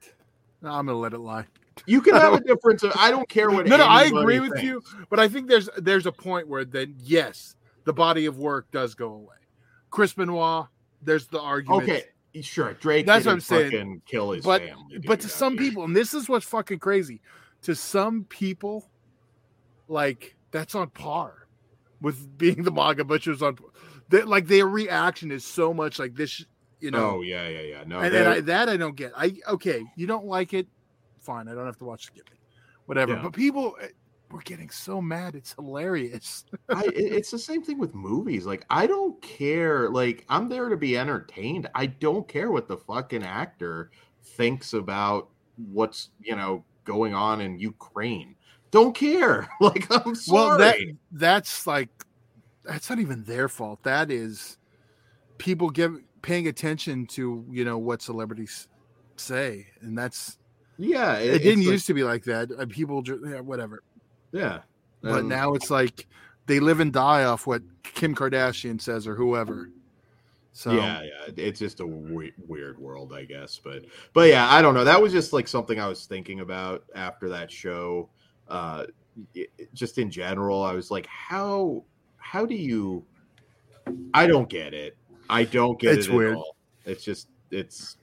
[0.62, 1.46] I'm gonna let it lie.
[1.86, 2.82] You can have a difference.
[2.82, 3.66] Of, I don't care what.
[3.66, 4.62] No, no, I agree with thinks.
[4.64, 8.70] you, but I think there's there's a point where then yes, the body of work
[8.70, 9.36] does go away.
[9.90, 10.66] Chris Benoit,
[11.03, 11.82] there's the argument.
[11.82, 12.05] Okay,
[12.40, 12.74] sure.
[12.74, 13.07] Drake.
[13.07, 14.03] That's what I'm saying.
[14.07, 14.98] Kill his but family.
[15.07, 17.20] but to some mean, people, and this is what's fucking crazy,
[17.62, 18.88] to some people,
[19.89, 21.47] like that's on par
[22.01, 23.59] with being the MAGA butchers on.
[24.09, 26.45] That like their reaction is so much like this,
[26.80, 27.16] you know.
[27.16, 27.85] Oh yeah, yeah, yeah.
[27.87, 29.12] No, and, and I, that I don't get.
[29.16, 30.66] I okay, you don't like it,
[31.20, 31.49] fine.
[31.49, 32.39] I don't have to watch Skippy,
[32.87, 33.14] whatever.
[33.14, 33.22] Yeah.
[33.22, 33.89] But people, eh,
[34.30, 35.35] we're getting so mad.
[35.35, 36.45] It's hilarious.
[36.68, 38.45] I, it's the same thing with movies.
[38.45, 39.89] Like, I don't care.
[39.89, 41.68] Like, I'm there to be entertained.
[41.74, 43.91] I don't care what the fucking actor
[44.22, 48.35] thinks about what's you know going on in Ukraine.
[48.73, 49.49] Don't care.
[49.61, 50.35] Like, I'm sorry.
[50.49, 50.77] Well, that
[51.12, 51.89] that's like
[52.64, 53.81] that's not even their fault.
[53.85, 54.59] That is
[55.39, 58.66] people give paying attention to you know what celebrities
[59.16, 60.39] say, and that's
[60.79, 62.51] yeah, it, it's didn't like- used to be like that.
[62.59, 63.83] Uh, people, ju- yeah, whatever.
[64.33, 64.61] Yeah,
[65.03, 66.09] But And- now it's like
[66.47, 69.68] they live and die off what Kim Kardashian says or whoever.
[70.55, 73.61] So yeah, yeah, it's just a we- weird world, I guess.
[73.62, 74.85] But but yeah, I don't know.
[74.85, 78.09] That was just like something I was thinking about after that show.
[78.53, 78.84] Uh,
[79.34, 81.84] it- it- just in general, I was like, how
[82.18, 83.05] how do you?
[84.14, 84.96] I don't get it.
[85.28, 86.36] I don't get It's it at weird.
[86.36, 86.57] all.
[86.84, 87.96] It's just it's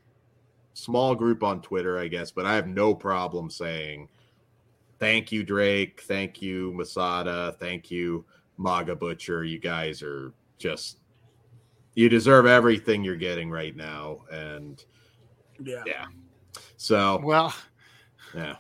[0.74, 4.10] small group on Twitter, I guess, but I have no problem saying
[5.00, 6.02] thank you, Drake.
[6.02, 7.56] Thank you, Masada.
[7.60, 8.26] Thank you,
[8.58, 9.44] Maga Butcher.
[9.44, 11.00] You guys are just
[11.96, 14.24] you deserve everything you're getting right now.
[14.32, 14.84] And
[15.62, 15.84] yeah.
[15.86, 16.06] yeah.
[16.78, 17.54] So Well,
[18.34, 18.56] yeah.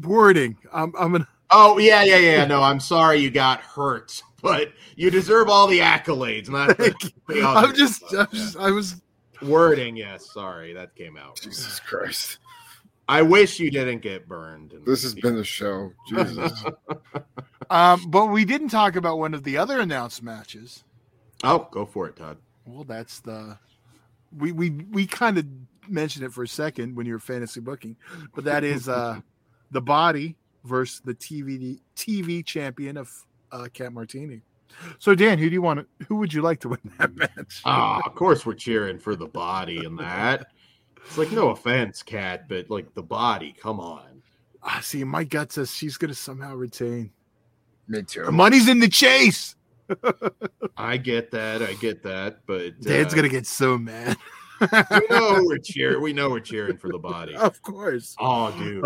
[0.00, 0.56] Wording.
[0.72, 1.28] I'm I'm gonna.
[1.50, 2.44] Oh yeah, yeah, yeah.
[2.44, 6.94] No, I'm sorry you got hurt, but you deserve all the accolades, not the,
[7.28, 8.96] the I'm just, stuff, I'm just I was
[9.42, 9.96] wording.
[9.96, 11.40] Yes, sorry, that came out.
[11.40, 12.38] Jesus Christ.
[13.08, 14.74] I wish you didn't get burned.
[14.84, 15.92] This has been the show.
[16.08, 16.64] Jesus.
[17.70, 20.84] um but we didn't talk about one of the other announced matches.
[21.42, 22.36] Oh, go for it, Todd.
[22.66, 23.58] Well, that's the
[24.36, 25.46] we we we kind of
[25.88, 27.96] mentioned it for a second when you were fantasy booking,
[28.34, 29.20] but that is uh
[29.70, 33.10] the body versus the TV TV champion of
[33.52, 34.42] uh Cat Martini.
[34.98, 37.62] So Dan, who do you want to who would you like to win that match?
[37.64, 40.48] Ah, of course we're cheering for the body in that.
[41.04, 43.54] It's like no offense, Cat, but like the body.
[43.58, 44.22] Come on.
[44.62, 47.10] Ah, see, my gut says she's gonna somehow retain.
[47.86, 49.56] Me The money's in the chase.
[50.76, 51.62] I get that.
[51.62, 52.40] I get that.
[52.46, 54.16] But Dan's uh, gonna get so mad.
[54.60, 54.66] We
[55.08, 56.02] know we're cheering.
[56.02, 57.34] We know we're cheering for the body.
[57.36, 58.14] of course.
[58.18, 58.84] Oh, dude.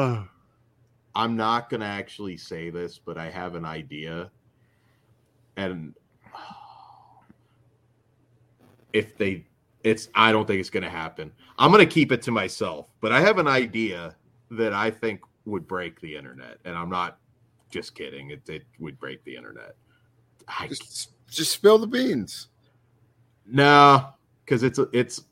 [1.15, 4.31] I'm not gonna actually say this, but I have an idea,
[5.57, 5.95] and
[8.93, 9.47] if they,
[9.85, 11.33] it's I don't think it's gonna happen.
[11.59, 14.17] I'm gonna keep it to myself, but I have an idea
[14.51, 17.19] that I think would break the internet, and I'm not
[17.71, 18.31] just kidding.
[18.31, 19.77] It, it would break the internet.
[20.49, 22.49] I, Just, just spill the beans.
[23.47, 24.09] no,
[24.45, 25.25] because it's it's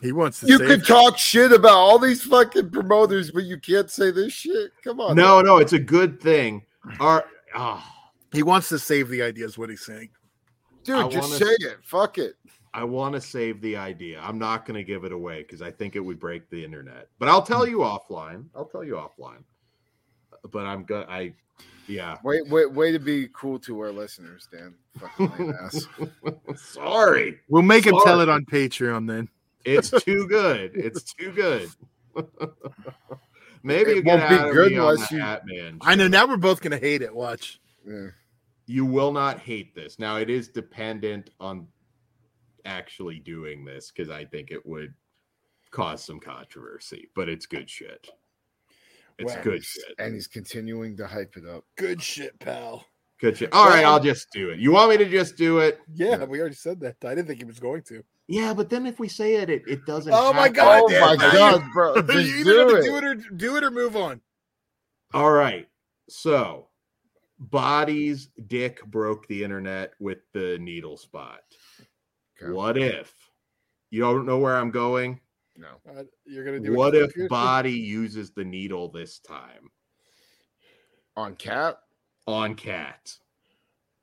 [0.00, 0.46] he wants to.
[0.46, 4.32] You save could talk shit about all these fucking promoters, but you can't say this
[4.32, 4.70] shit.
[4.84, 5.16] Come on.
[5.16, 6.62] no, no, it's a good thing.
[7.00, 7.24] Our
[7.54, 7.94] ah.
[8.32, 9.46] He wants to save the idea.
[9.46, 10.10] Is what he's saying.
[10.84, 11.78] dude, I just wanna- say it.
[11.82, 12.34] Fuck it.
[12.74, 14.20] I want to save the idea.
[14.22, 17.08] I'm not going to give it away because I think it would break the internet.
[17.18, 18.44] But I'll tell you offline.
[18.54, 19.42] I'll tell you offline.
[20.52, 21.06] But I'm gonna.
[21.08, 21.32] I,
[21.88, 22.18] yeah.
[22.22, 24.74] Wait, wait, way to be cool to our listeners, Dan.
[24.98, 25.86] Fucking lame ass.
[26.56, 29.28] Sorry, We'll make him tell it on Patreon then.
[29.76, 30.72] It's too good.
[30.74, 31.68] It's too good.
[33.62, 35.78] Maybe It won't be good unless you- Hat Man.
[35.82, 36.08] I know.
[36.08, 37.14] Now we're both gonna hate it.
[37.14, 37.60] Watch.
[37.86, 38.08] Yeah.
[38.66, 39.98] You will not hate this.
[39.98, 41.66] Now it is dependent on
[42.64, 44.94] actually doing this because I think it would
[45.70, 47.08] cause some controversy.
[47.14, 48.08] But it's good shit.
[49.18, 49.94] It's Well, good shit.
[49.98, 51.64] And he's continuing to hype it up.
[51.76, 52.84] Good shit, pal.
[53.20, 53.52] Good shit.
[53.52, 54.60] All right, I'll just do it.
[54.60, 55.80] You want me to just do it?
[55.92, 56.24] Yeah, Yeah.
[56.24, 56.96] we already said that.
[57.04, 58.04] I didn't think he was going to.
[58.28, 60.12] Yeah, but then if we say it, it, it doesn't.
[60.14, 60.52] Oh my happen.
[60.54, 61.94] God, oh my now god, bro.
[61.96, 62.00] you
[62.40, 62.82] either do gonna it.
[62.84, 64.20] do it or do it or move on.
[65.14, 65.66] All right.
[66.10, 66.68] So,
[67.38, 71.40] bodies dick broke the internet with the needle spot.
[72.42, 72.52] Okay.
[72.52, 73.12] What if
[73.90, 75.20] you don't know where I'm going?
[75.56, 75.68] No.
[75.90, 76.74] Uh, you're gonna do.
[76.74, 79.70] What if the- body uses the needle this time
[81.16, 81.78] On cat?
[82.26, 83.10] on cat?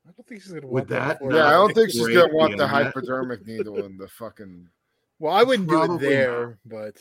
[0.08, 1.08] I don't think she's gonna Would want that.
[1.08, 4.68] that before Yeah, I don't think she's gonna want the hypodermic needle and the fucking
[5.18, 6.96] Well, I wouldn't do it Probably there, but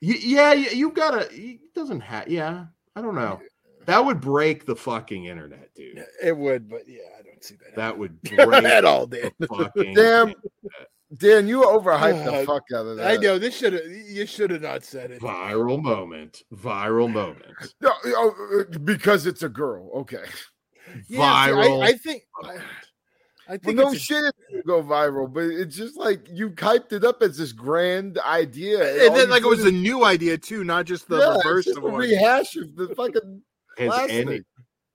[0.00, 1.28] Yeah, you, you gotta.
[1.32, 2.28] It doesn't have.
[2.28, 2.66] Yeah,
[2.96, 3.40] I don't know.
[3.86, 6.04] That would break the fucking internet, dude.
[6.22, 6.68] it would.
[6.68, 7.74] But yeah, I don't see that.
[7.76, 8.46] That would happening.
[8.48, 9.30] break at all, Dan.
[9.38, 9.94] the fucking.
[9.94, 10.34] Damn.
[11.16, 13.10] Dan, you overhyped the Uh, fuck out of that.
[13.10, 15.20] I know this should have you should have not said it.
[15.20, 16.42] Viral moment.
[16.54, 17.44] Viral moment.
[17.80, 19.90] No, oh, uh, because it's a girl.
[19.96, 20.24] Okay.
[20.94, 21.62] Yeah, see, Viral.
[21.64, 22.64] I, oh, I think I, moment.
[23.48, 26.50] I Well, think no a- shit, it didn't go viral, but it's just like you
[26.50, 29.76] hyped it up as this grand idea, and all then like it was did a
[29.76, 31.94] new idea too, not just the yeah, reverse just of one.
[31.94, 33.42] rehash of the fucking
[33.78, 34.10] Has classic.
[34.28, 34.40] any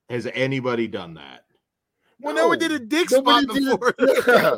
[0.09, 1.41] has anybody done that?
[2.21, 3.93] Well, no one did a dick spot Nobody did before.
[3.99, 4.23] it.
[4.27, 4.55] Yeah.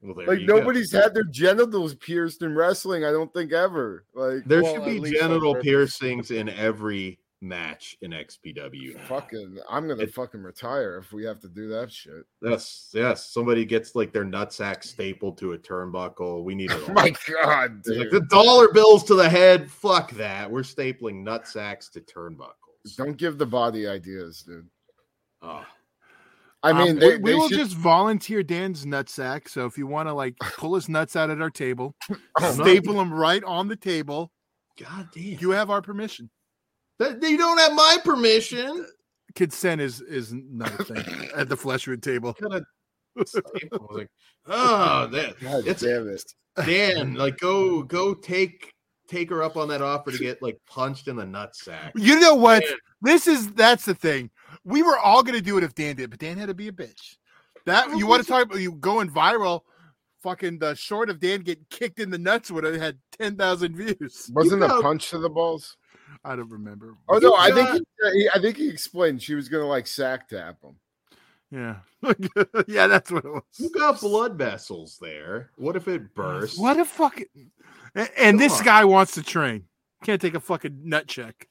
[0.00, 0.58] Well, Like you go.
[0.58, 3.04] nobody's had their genitals pierced in wrestling.
[3.06, 4.04] I don't think ever.
[4.14, 8.98] Like There Well, should be genital piercings in every match in XPW.
[9.06, 12.24] fucking, I'm gonna It- fucking retire if we have to do that shit.
[12.42, 13.26] Yes, yes.
[13.30, 16.42] Somebody gets like their nutsack stapled to a turnbuckle.
[16.42, 16.82] We need it.
[16.88, 17.10] Oh my
[17.42, 19.70] god, It's like the dollar bills to the head.
[19.70, 20.50] Fuck that.
[20.50, 22.96] We're stapling nutsacks to turnbuckles.
[22.96, 24.68] Don't give the body ideas, dude.
[25.42, 25.64] Oh,
[26.62, 29.48] I Um, mean, we, they, we they will should- just volunteer Dan's nutsack.
[29.48, 31.94] So if you want to like pull his nuts out at our table,
[32.40, 34.32] not- staple them right on the table,
[34.78, 35.38] God damn.
[35.40, 36.30] you have our permission.
[36.98, 38.86] That- you don't have my permission.
[39.34, 42.36] Consent is is not a thing at the Flesh Wound table.
[42.40, 42.64] Gotta
[43.26, 43.88] staple.
[43.90, 44.10] I like,
[44.46, 46.22] oh, that, God it's damn it.
[46.64, 47.14] Dan.
[47.18, 48.72] Like, go, go, take,
[49.08, 51.90] take her up on that offer to get like punched in the nutsack.
[51.96, 52.62] You know what?
[52.64, 52.78] Man.
[53.02, 54.30] This is that's the thing.
[54.64, 56.72] We were all gonna do it if Dan did, but Dan had to be a
[56.72, 57.16] bitch.
[57.66, 59.62] That you want to talk about you going viral?
[60.22, 63.76] Fucking the short of Dan getting kicked in the nuts would have had ten thousand
[63.76, 64.30] views.
[64.32, 65.76] Wasn't know- a punch to the balls?
[66.24, 66.94] I don't remember.
[67.08, 70.28] Oh no, I think he, he- I think he explained she was gonna like sack
[70.28, 70.76] tap him.
[71.50, 71.76] Yeah,
[72.66, 73.42] yeah, that's what it was.
[73.58, 73.80] You was.
[73.80, 75.50] got blood vessels there.
[75.56, 76.58] What if it bursts?
[76.58, 77.26] What a fucking
[77.94, 78.64] and, and this on.
[78.64, 79.64] guy wants to train.
[80.02, 81.48] Can't take a fucking nut check.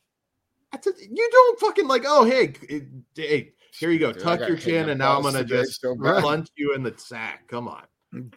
[0.71, 2.03] That's a- you don't fucking like.
[2.05, 2.83] Oh, hey, it-
[3.15, 4.11] hey, here you go.
[4.11, 7.47] Dude, Tuck your chin, and now I'm gonna just so punch you in the sack.
[7.47, 7.83] Come on.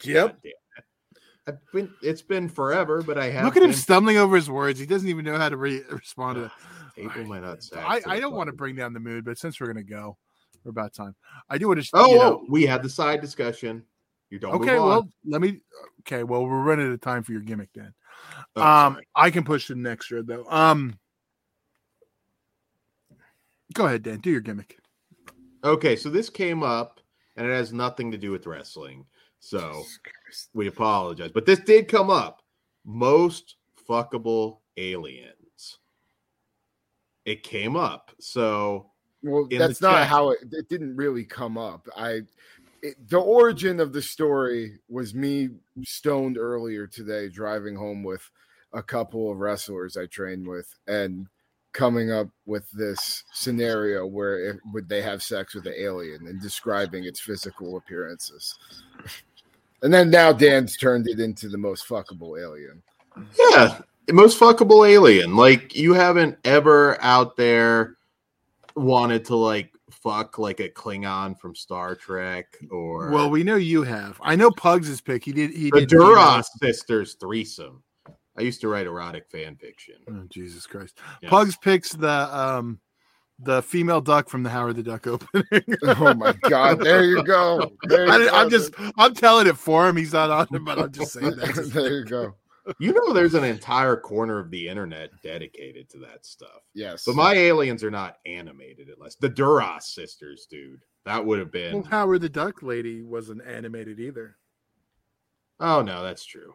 [0.05, 0.39] Yep.
[1.47, 1.61] God damn it.
[1.67, 3.45] I've been, it's been forever, but I have.
[3.45, 4.79] Look at him stumbling over his words.
[4.79, 6.53] He doesn't even know how to re- respond to that.
[7.27, 9.61] My nutsack I, to I the don't want to bring down the mood, but since
[9.61, 10.17] we're gonna go,
[10.65, 11.15] we're about time.
[11.51, 11.91] I do want to.
[11.93, 13.83] Oh, you know, oh, we had the side discussion.
[14.31, 14.55] You don't.
[14.55, 14.79] okay.
[14.79, 15.61] Well, let me.
[16.01, 16.25] Okay.
[16.25, 17.93] Well, we're running out of time for your gimmick then.
[18.57, 19.07] Oh, um, sorry.
[19.15, 20.47] I can push to the next thread though.
[20.49, 20.99] Um,
[23.75, 24.21] go ahead, Dan.
[24.21, 24.79] Do your gimmick.
[25.65, 27.01] Okay, so this came up,
[27.37, 29.05] and it has nothing to do with wrestling.
[29.41, 29.85] So
[30.55, 32.43] we apologize, but this did come up.
[32.85, 33.57] Most
[33.89, 35.79] fuckable aliens.
[37.25, 38.13] It came up.
[38.21, 38.91] So
[39.23, 40.09] Well, that's not chat.
[40.09, 41.89] how it, it didn't really come up.
[41.97, 42.23] I
[42.83, 45.51] it, the origin of the story was me
[45.85, 48.29] stoned earlier today driving home with
[48.73, 51.27] a couple of wrestlers I trained with and
[51.73, 56.41] coming up with this scenario where it, would they have sex with the alien and
[56.41, 58.59] describing its physical appearances.
[59.83, 62.83] And then now Dan's turned it into the most fuckable alien.
[63.51, 65.37] yeah, most fuckable alien.
[65.37, 67.97] Like you haven't ever out there
[68.75, 73.83] wanted to like fuck like a Klingon from Star Trek or Well, we know you
[73.83, 74.21] have.
[74.23, 75.25] I know Pugs is pick.
[75.25, 75.51] He did.
[75.51, 75.89] He the did.
[75.89, 77.83] Duras sisters threesome.
[78.39, 79.97] I used to write erotic fan fiction.
[80.09, 80.99] Oh, Jesus Christ.
[81.23, 81.31] Yes.
[81.31, 82.79] Pugs picks the um
[83.39, 85.45] the female duck from the Howard the Duck opening.
[85.85, 87.73] Oh my god, there you go.
[87.85, 88.35] There you I, go.
[88.37, 89.97] am just I'm telling it for him.
[89.97, 91.71] He's not on it, but I'm just saying that.
[91.75, 92.35] there you go.
[92.81, 96.63] You know, there's an entire corner of the internet dedicated to that stuff.
[96.75, 97.05] Yes.
[97.07, 100.81] But my aliens are not animated unless the Duras sisters, dude.
[101.05, 101.85] That would have Well, been.
[101.85, 104.37] Howard the Duck lady wasn't animated either.
[105.61, 106.55] Oh no, that's true.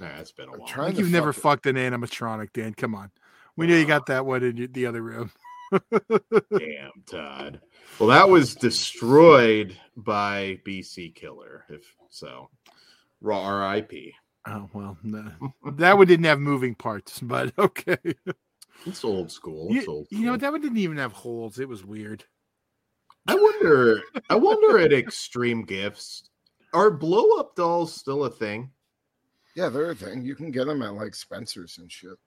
[0.00, 0.68] Nah, that's been a I'm while.
[0.68, 2.74] trying Like you've never fuck fucked an animatronic, Dan.
[2.74, 3.10] Come on.
[3.56, 5.30] We know you got that one in the other room.
[5.72, 7.60] Damn, Todd.
[7.98, 11.64] Well, that was destroyed by BC Killer.
[11.68, 12.50] If so,
[13.20, 14.14] raw R.I.P.
[14.46, 15.30] Oh well, no.
[15.76, 17.98] that one didn't have moving parts, but okay.
[18.86, 19.68] It's old school.
[19.70, 21.58] It's You, old you know that one didn't even have holes.
[21.58, 22.24] It was weird.
[23.26, 24.02] I wonder.
[24.28, 26.28] I wonder at Extreme Gifts,
[26.74, 28.70] are blow up dolls still a thing?
[29.54, 30.24] Yeah, they're a thing.
[30.24, 32.18] You can get them at like Spencer's and shit.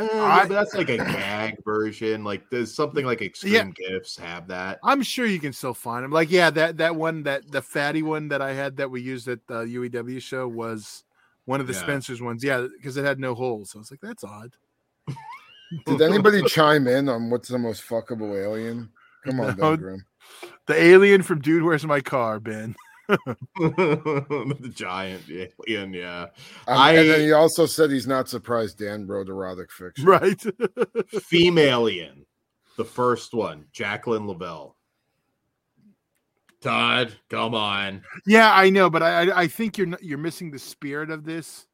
[0.00, 2.24] Eh, I- but that's like a gag version.
[2.24, 4.78] Like, does something like Extreme Gifts have that?
[4.82, 6.10] I'm sure you can still find them.
[6.10, 9.28] Like, yeah, that that one that the fatty one that I had that we used
[9.28, 11.04] at the UEW show was
[11.44, 11.80] one of the Yeah.
[11.80, 12.42] Spencer's ones.
[12.44, 13.72] Yeah, because it had no holes.
[13.74, 14.52] I was like, that's odd.
[15.86, 18.90] Did anybody chime in on what's the most fuckable alien?
[19.24, 19.70] Come on, No.
[19.70, 20.04] Ben Grimm.
[20.66, 22.74] The alien from Dude, Where's My Car, Ben?
[23.58, 26.22] the giant alien, yeah.
[26.66, 30.04] Um, I- and then he also said he's not surprised Dan wrote erotic fiction.
[30.04, 30.40] Right.
[31.08, 32.26] Female alien,
[32.76, 34.76] the first one, Jacqueline Lavelle.
[36.60, 38.02] Todd, come on.
[38.26, 41.66] Yeah, I know, but I I, I think you're you're missing the spirit of this,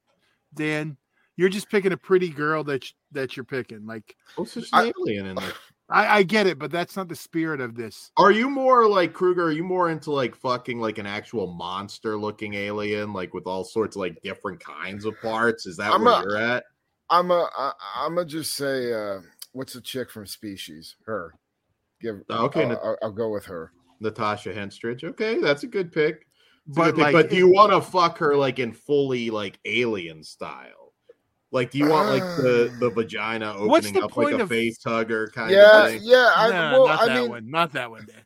[0.55, 0.97] Dan.
[1.39, 3.85] You're just picking a pretty girl that you- that you're picking.
[3.87, 5.53] Like What's just I- an alien in there?
[5.89, 8.11] I, I get it, but that's not the spirit of this.
[8.17, 9.45] Are you more like Kruger?
[9.45, 13.63] Are you more into like fucking like an actual monster looking alien, like with all
[13.65, 15.67] sorts of like different kinds of parts?
[15.67, 16.65] Is that I'm where a- you're at?
[17.09, 17.49] I'm a
[17.97, 19.21] I'm gonna just say uh
[19.53, 20.97] what's the chick from Species?
[21.07, 21.35] Her.
[22.01, 23.73] Give Okay, I'll, Nat- I'll, I'll go with her.
[24.01, 25.05] Natasha Henstridge.
[25.05, 26.27] Okay, that's a good pick.
[26.69, 27.05] It's a But good pick.
[27.05, 30.86] like, but do you want to fuck her like in fully like alien style?
[31.53, 34.49] Like, do you want like the the vagina opening What's the up like a of-
[34.49, 36.01] face hugger kind Yeah, of thing?
[36.05, 36.33] yeah.
[36.35, 38.23] I, Nah, well, not I that mean, one, not that one, Dan.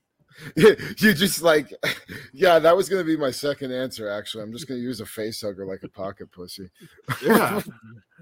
[0.56, 1.70] you just like,
[2.32, 4.08] yeah, that was gonna be my second answer.
[4.08, 6.70] Actually, I'm just gonna use a face hugger like a pocket pussy.
[7.22, 7.60] Yeah,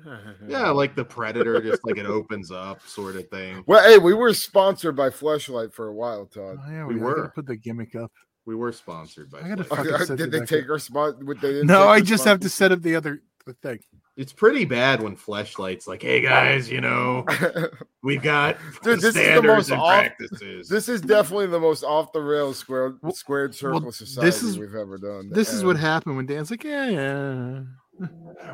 [0.48, 3.62] yeah, like the predator, just like it opens up, sort of thing.
[3.66, 6.58] Well, hey, we were sponsored by Fleshlight for a while, Todd.
[6.66, 7.06] Oh, yeah, We we, were.
[7.14, 7.32] were.
[7.34, 8.10] put the gimmick up.
[8.46, 9.40] We were sponsored by.
[9.42, 10.06] I gotta Flex.
[10.08, 10.70] set Did they take up.
[10.70, 11.22] our spot?
[11.24, 13.80] Would they No, I just have to set up the other the thing.
[14.16, 17.24] It's pretty bad when Fleshlight's like, "Hey guys, you know,
[18.02, 21.60] we've got Dude, this is the standards most and off- practices." this is definitely the
[21.60, 25.30] most off the rails squared Well- squared circle well, society this is- we've ever done.
[25.30, 27.60] This is what happened when Dan's like, yeah, yeah.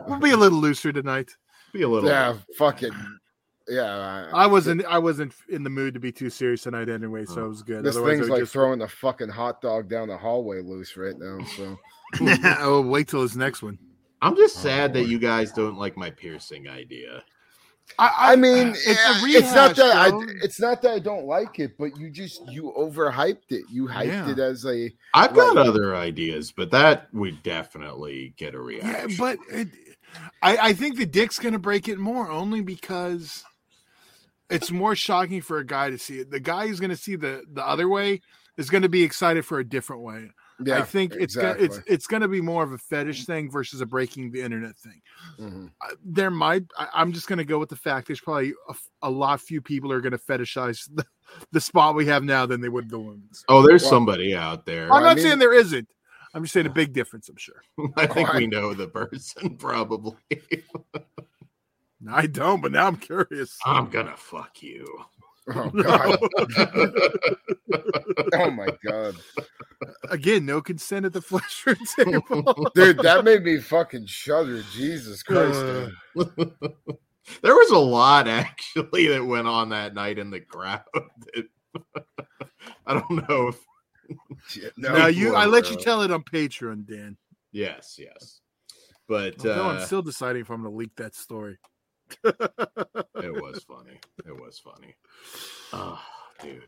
[0.07, 1.31] We'll be a little looser tonight.
[1.73, 2.09] Be a little.
[2.09, 2.93] Yeah, fucking."
[3.67, 7.25] Yeah, I, I wasn't I wasn't in the mood to be too serious tonight anyway,
[7.25, 7.45] so oh.
[7.47, 7.83] it was good.
[7.83, 10.97] this Otherwise, I thing's like just- throwing the fucking hot dog down the hallway loose
[10.99, 11.39] right now.
[11.57, 11.79] So
[12.61, 13.79] oh, wait till his next one.
[14.25, 17.23] I'm just oh, sad that you guys don't like my piercing idea.
[17.99, 20.09] I mean, it's it's, a it's not rehash, that I,
[20.43, 23.65] it's not that I don't like it, but you just you overhyped it.
[23.71, 24.33] You hyped Yeah.
[24.33, 29.17] it as a I've got other ideas, but that would definitely get a Yeah, reaction.
[29.19, 29.69] but it,
[30.43, 33.45] I, I think the dick's gonna break it more only because
[34.51, 36.31] it's more shocking for a guy to see it.
[36.31, 38.23] The guy who's gonna see the the other way
[38.57, 40.31] is gonna be excited for a different way.
[40.65, 40.79] Yeah.
[40.79, 43.87] I think it's gonna, it's it's gonna be more of a fetish thing versus a
[43.87, 45.01] breaking the internet thing.
[45.41, 45.71] Mhm.
[45.81, 48.53] Uh, There might I, I'm just gonna go with the fact there's probably
[49.03, 51.05] a lot few people are gonna fetishize the,
[51.53, 53.45] the spot we have now than they would the women's.
[53.49, 54.87] oh, there's Well- somebody out there.
[54.93, 55.89] I'm I not mean- saying there isn't.
[56.35, 57.29] I'm just saying a big difference.
[57.29, 57.63] I'm sure.
[57.97, 60.17] I think I- we know the person probably.
[62.11, 63.57] I don't, but now I'm curious.
[63.65, 64.87] I'm gonna fuck you.
[65.53, 66.19] Oh god.
[68.35, 69.17] oh my god.
[70.09, 72.71] Again, no consent at the Flesh Wound table.
[72.75, 74.63] Dude, that made me fucking shudder.
[74.73, 75.59] Jesus Christ.
[75.59, 75.89] Uh,
[77.43, 80.83] there was a lot actually that went on that night in the crowd.
[80.95, 81.49] that-
[82.87, 83.59] I don't know if
[84.49, 87.17] Shit, now you, I let you uh, tell it on Patreon, Dan.
[87.53, 88.41] yes, yes.
[89.09, 91.59] But Although uh, I'm still deciding if I'm going to leak that story.
[92.25, 93.99] it was funny.
[94.27, 94.95] It was funny.
[95.73, 96.01] Oh,
[96.43, 96.63] dude.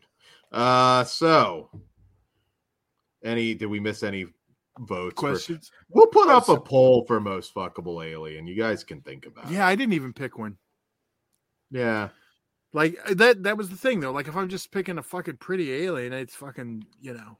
[0.51, 1.69] Uh so
[3.23, 4.25] any did we miss any
[4.79, 5.13] votes?
[5.19, 5.71] for- Questions?
[5.89, 8.47] we'll put up a poll for most fuckable alien.
[8.47, 9.71] You guys can think about Yeah, it.
[9.71, 10.57] I didn't even pick one.
[11.71, 12.09] Yeah.
[12.73, 13.43] Like uh, that.
[13.43, 14.11] That was the thing, though.
[14.11, 17.37] Like if I'm just picking a fucking pretty alien, it's fucking you know.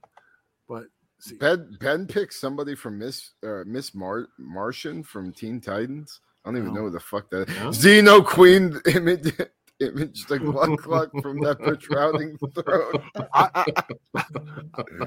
[0.68, 0.84] But
[1.20, 6.20] see, Ben Ben picked somebody from Miss uh, Miss Mar- Martian from Teen Titans.
[6.44, 6.80] I don't even No.
[6.80, 7.68] know who the fuck that No?
[7.70, 9.32] Xeno Queen image
[9.80, 13.02] image the Gluck Gluck from that protruding throat.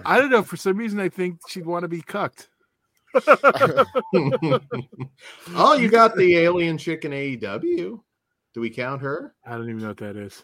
[0.06, 0.44] I don't know.
[0.44, 2.50] For some reason, I think she'd want to be cucked.
[5.54, 8.00] oh, you got the alien chick in AEW.
[8.54, 9.34] Do we count her?
[9.46, 10.44] I don't even know what that is.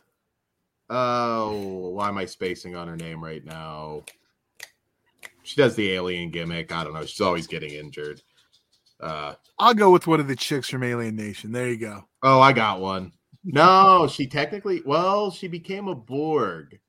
[0.89, 4.03] Oh, why am I spacing on her name right now?
[5.43, 6.73] She does the alien gimmick.
[6.73, 7.05] I don't know.
[7.05, 8.21] She's always getting injured.
[8.99, 11.51] Uh, I'll go with one of the chicks from Alien Nation.
[11.51, 12.03] There you go.
[12.23, 13.11] oh, I got one.
[13.43, 16.79] No, she technically, well, she became a Borg.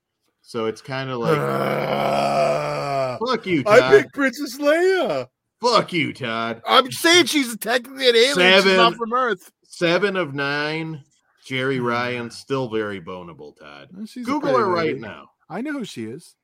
[0.41, 1.37] So it's kind of like,
[3.19, 3.91] fuck you, I Todd.
[3.91, 5.27] picked Princess Leia.
[5.61, 6.61] Fuck you, Todd.
[6.67, 8.35] I'm saying she's technically an alien.
[8.35, 8.63] Seven.
[8.69, 9.51] She's not from Earth.
[9.63, 11.03] Seven of nine.
[11.45, 13.89] Jeri Ryan, still very bonable, Todd.
[14.05, 14.99] She's Google her right lady.
[14.99, 15.29] now.
[15.49, 16.35] I know who she is.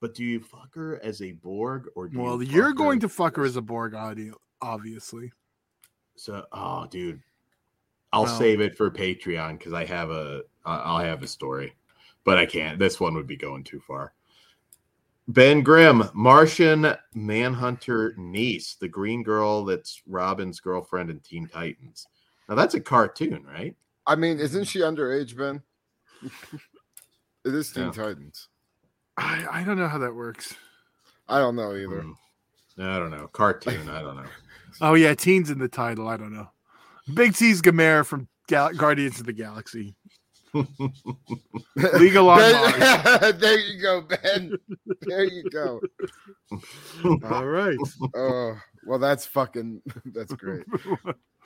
[0.00, 3.00] But do you fuck her as a Borg or do Well, you you're fuck going
[3.00, 5.32] to fuck her as a Borg audio, obviously.
[6.16, 7.22] So, oh, dude,
[8.12, 11.74] I'll Well- save it for Patreon because I have a I'll have a story,
[12.24, 12.78] but I can't.
[12.78, 14.12] This one would be going too far.
[15.28, 22.06] Ben Grimm, Martian Manhunter niece, the green girl that's Robin's girlfriend in Teen Titans.
[22.48, 23.74] Now that's a cartoon, right?
[24.06, 25.62] I mean, isn't she underage, Ben?
[27.44, 27.90] it is Teen Yeah.
[27.92, 28.48] Titans.
[29.16, 30.54] I, I don't know how that works.
[31.28, 32.02] I don't know either.
[32.02, 32.12] Hmm.
[32.80, 33.26] I don't know.
[33.28, 33.88] Cartoon.
[33.88, 34.28] I don't know.
[34.80, 36.08] Oh yeah, teens in the title.
[36.08, 36.48] I don't know.
[37.14, 39.94] Big T's Gamora from Gal- Guardians of the Galaxy.
[40.54, 44.56] Legal on Ben- there you go, Ben.
[45.02, 45.80] There you go.
[47.30, 47.76] All right.
[48.14, 49.82] Oh, well, that's fucking.
[50.06, 50.64] That's great.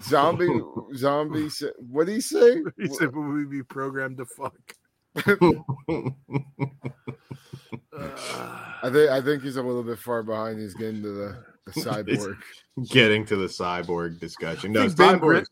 [0.03, 0.61] Zombie,
[0.95, 1.49] zombie.
[1.79, 2.63] What did he say?
[2.79, 4.55] he said, "Will we be programmed to fuck?"
[7.93, 8.03] Uh,
[8.83, 10.61] I think I think he's a little bit far behind.
[10.61, 12.37] He's getting to the, the cyborg.
[12.91, 14.73] Getting to the cyborg discussion.
[14.73, 15.45] No, think Ben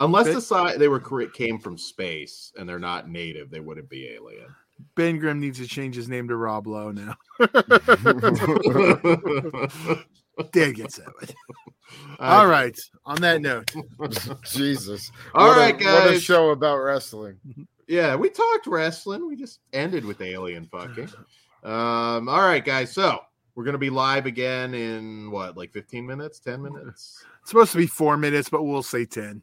[0.00, 1.00] Unless Ben- the cy- they were
[1.34, 4.46] came from space and they're not native, they wouldn't be alien.
[4.94, 7.16] ben Grimm needs to change his name to Rob Lowe now.
[10.52, 11.28] Dad gets that one.
[12.18, 12.78] All right.
[13.04, 13.70] On that note,
[14.44, 15.10] Jesus.
[15.34, 17.38] All What a- right, What a show about wrestling.
[17.88, 19.26] Yeah, we talked wrestling.
[19.26, 21.08] We just ended with alien fucking.
[21.64, 22.92] Um, all right, guys.
[22.92, 23.18] So
[23.60, 27.22] we're gonna be live again in what, like 15 minutes, 10 minutes?
[27.42, 29.42] it's supposed to be four minutes, but we'll say ten.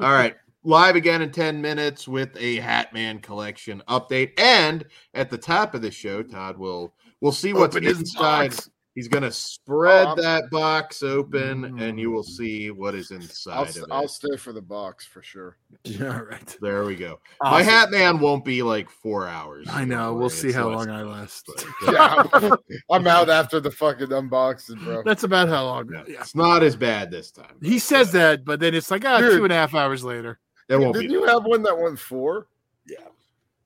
[0.00, 0.34] All right.
[0.64, 4.32] Live again in 10 minutes with a Hatman collection update.
[4.40, 8.50] And at the top of the show, Todd will we'll see what's Open inside.
[8.52, 8.70] box.
[8.98, 13.68] He's gonna spread Oh, that box open and you will see what is I'll, inside
[13.68, 13.84] of it.
[13.92, 15.56] I'll stay for the box for sure.
[16.00, 16.56] All right.
[16.60, 17.20] there we go.
[17.40, 19.68] My hat man won't be like four hours.
[19.70, 19.96] I know.
[20.06, 21.46] Don't We'll worry, see it's how long I last.
[21.46, 22.52] but, Yeah, I'm,
[22.90, 25.04] I'm out after the fucking unboxing, bro.
[25.04, 25.88] That's about how long.
[25.92, 26.20] yeah, Yeah.
[26.22, 27.54] It's not as bad this time.
[27.62, 29.36] He says that, but then it's like ah, Dude.
[29.36, 30.40] two and a half hours later.
[30.68, 31.12] it won't Didn't be.
[31.12, 32.48] you have one that went four?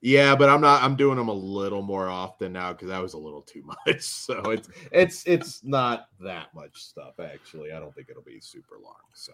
[0.05, 0.83] Yeah, but I'm not.
[0.83, 4.01] I'm doing them a little more often now because that was a little too much.
[4.01, 7.71] So it's it's it's not that much stuff actually.
[7.73, 8.97] I don't think it'll be super long.
[9.15, 9.33] So,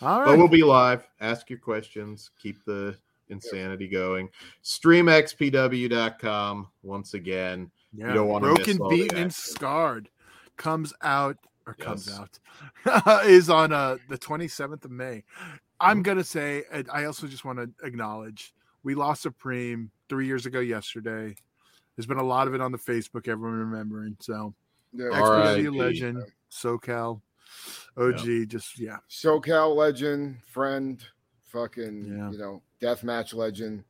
[0.00, 1.06] All but we'll be live.
[1.20, 2.30] Ask your questions.
[2.40, 2.96] Keep the
[3.28, 4.30] insanity going.
[4.64, 7.70] StreamXPW.com once again.
[7.92, 8.14] Yeah.
[8.14, 10.08] don't wanna miss Broken, beaten, and scarred
[10.56, 11.36] comes out
[11.66, 12.38] or comes out
[13.26, 15.24] is on uh the 27th of May.
[15.78, 18.54] I'm gonna say, I also just want to acknowledge
[18.86, 21.34] we lost Supreme three years ago yesterday.
[21.96, 24.16] There's been a lot of it on the Facebook, everyone remembering.
[24.20, 24.54] So
[24.92, 25.06] Yeah.
[25.06, 25.68] XPW R.I.P.
[25.70, 26.22] legend,
[26.52, 27.20] SoCal,
[27.96, 28.98] OG, just yeah.
[29.10, 31.02] SoCal legend, friend,
[31.42, 32.30] fucking, Yeah.
[32.30, 33.82] you know, deathmatch legend.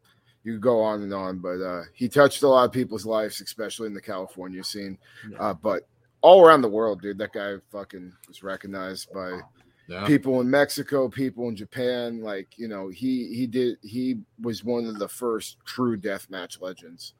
[0.45, 3.43] You could go on and on, but uh, he touched a lot of people's lives,
[3.43, 4.97] especially in the California scene.
[5.31, 5.39] Yeah.
[5.39, 5.87] Uh, but
[6.23, 9.41] all around the world, dude, that guy fucking was recognized by
[9.89, 10.05] Yeah.
[10.07, 12.21] people in Mexico, people in Japan.
[12.21, 17.15] Like, you know, he he did he was one of the first true deathmatch legends.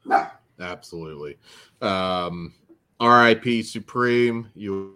[0.59, 1.37] Absolutely.
[1.81, 2.53] Um,
[3.01, 4.49] RIP Supreme.
[4.55, 4.95] You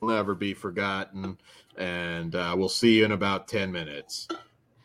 [0.00, 1.38] will never be forgotten.
[1.76, 4.28] And uh, we'll see you in about 10 minutes.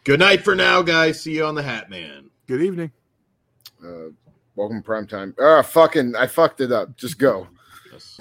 [0.04, 1.22] Good night for now, guys.
[1.22, 2.30] See you on the Hat Man.
[2.48, 2.92] Good evening.
[3.84, 4.10] Uh,
[4.56, 5.36] welcome prime time.
[5.40, 6.96] Ah, fucking, I fucked it up.
[6.98, 7.48] Just go.
[7.92, 8.20] Yes.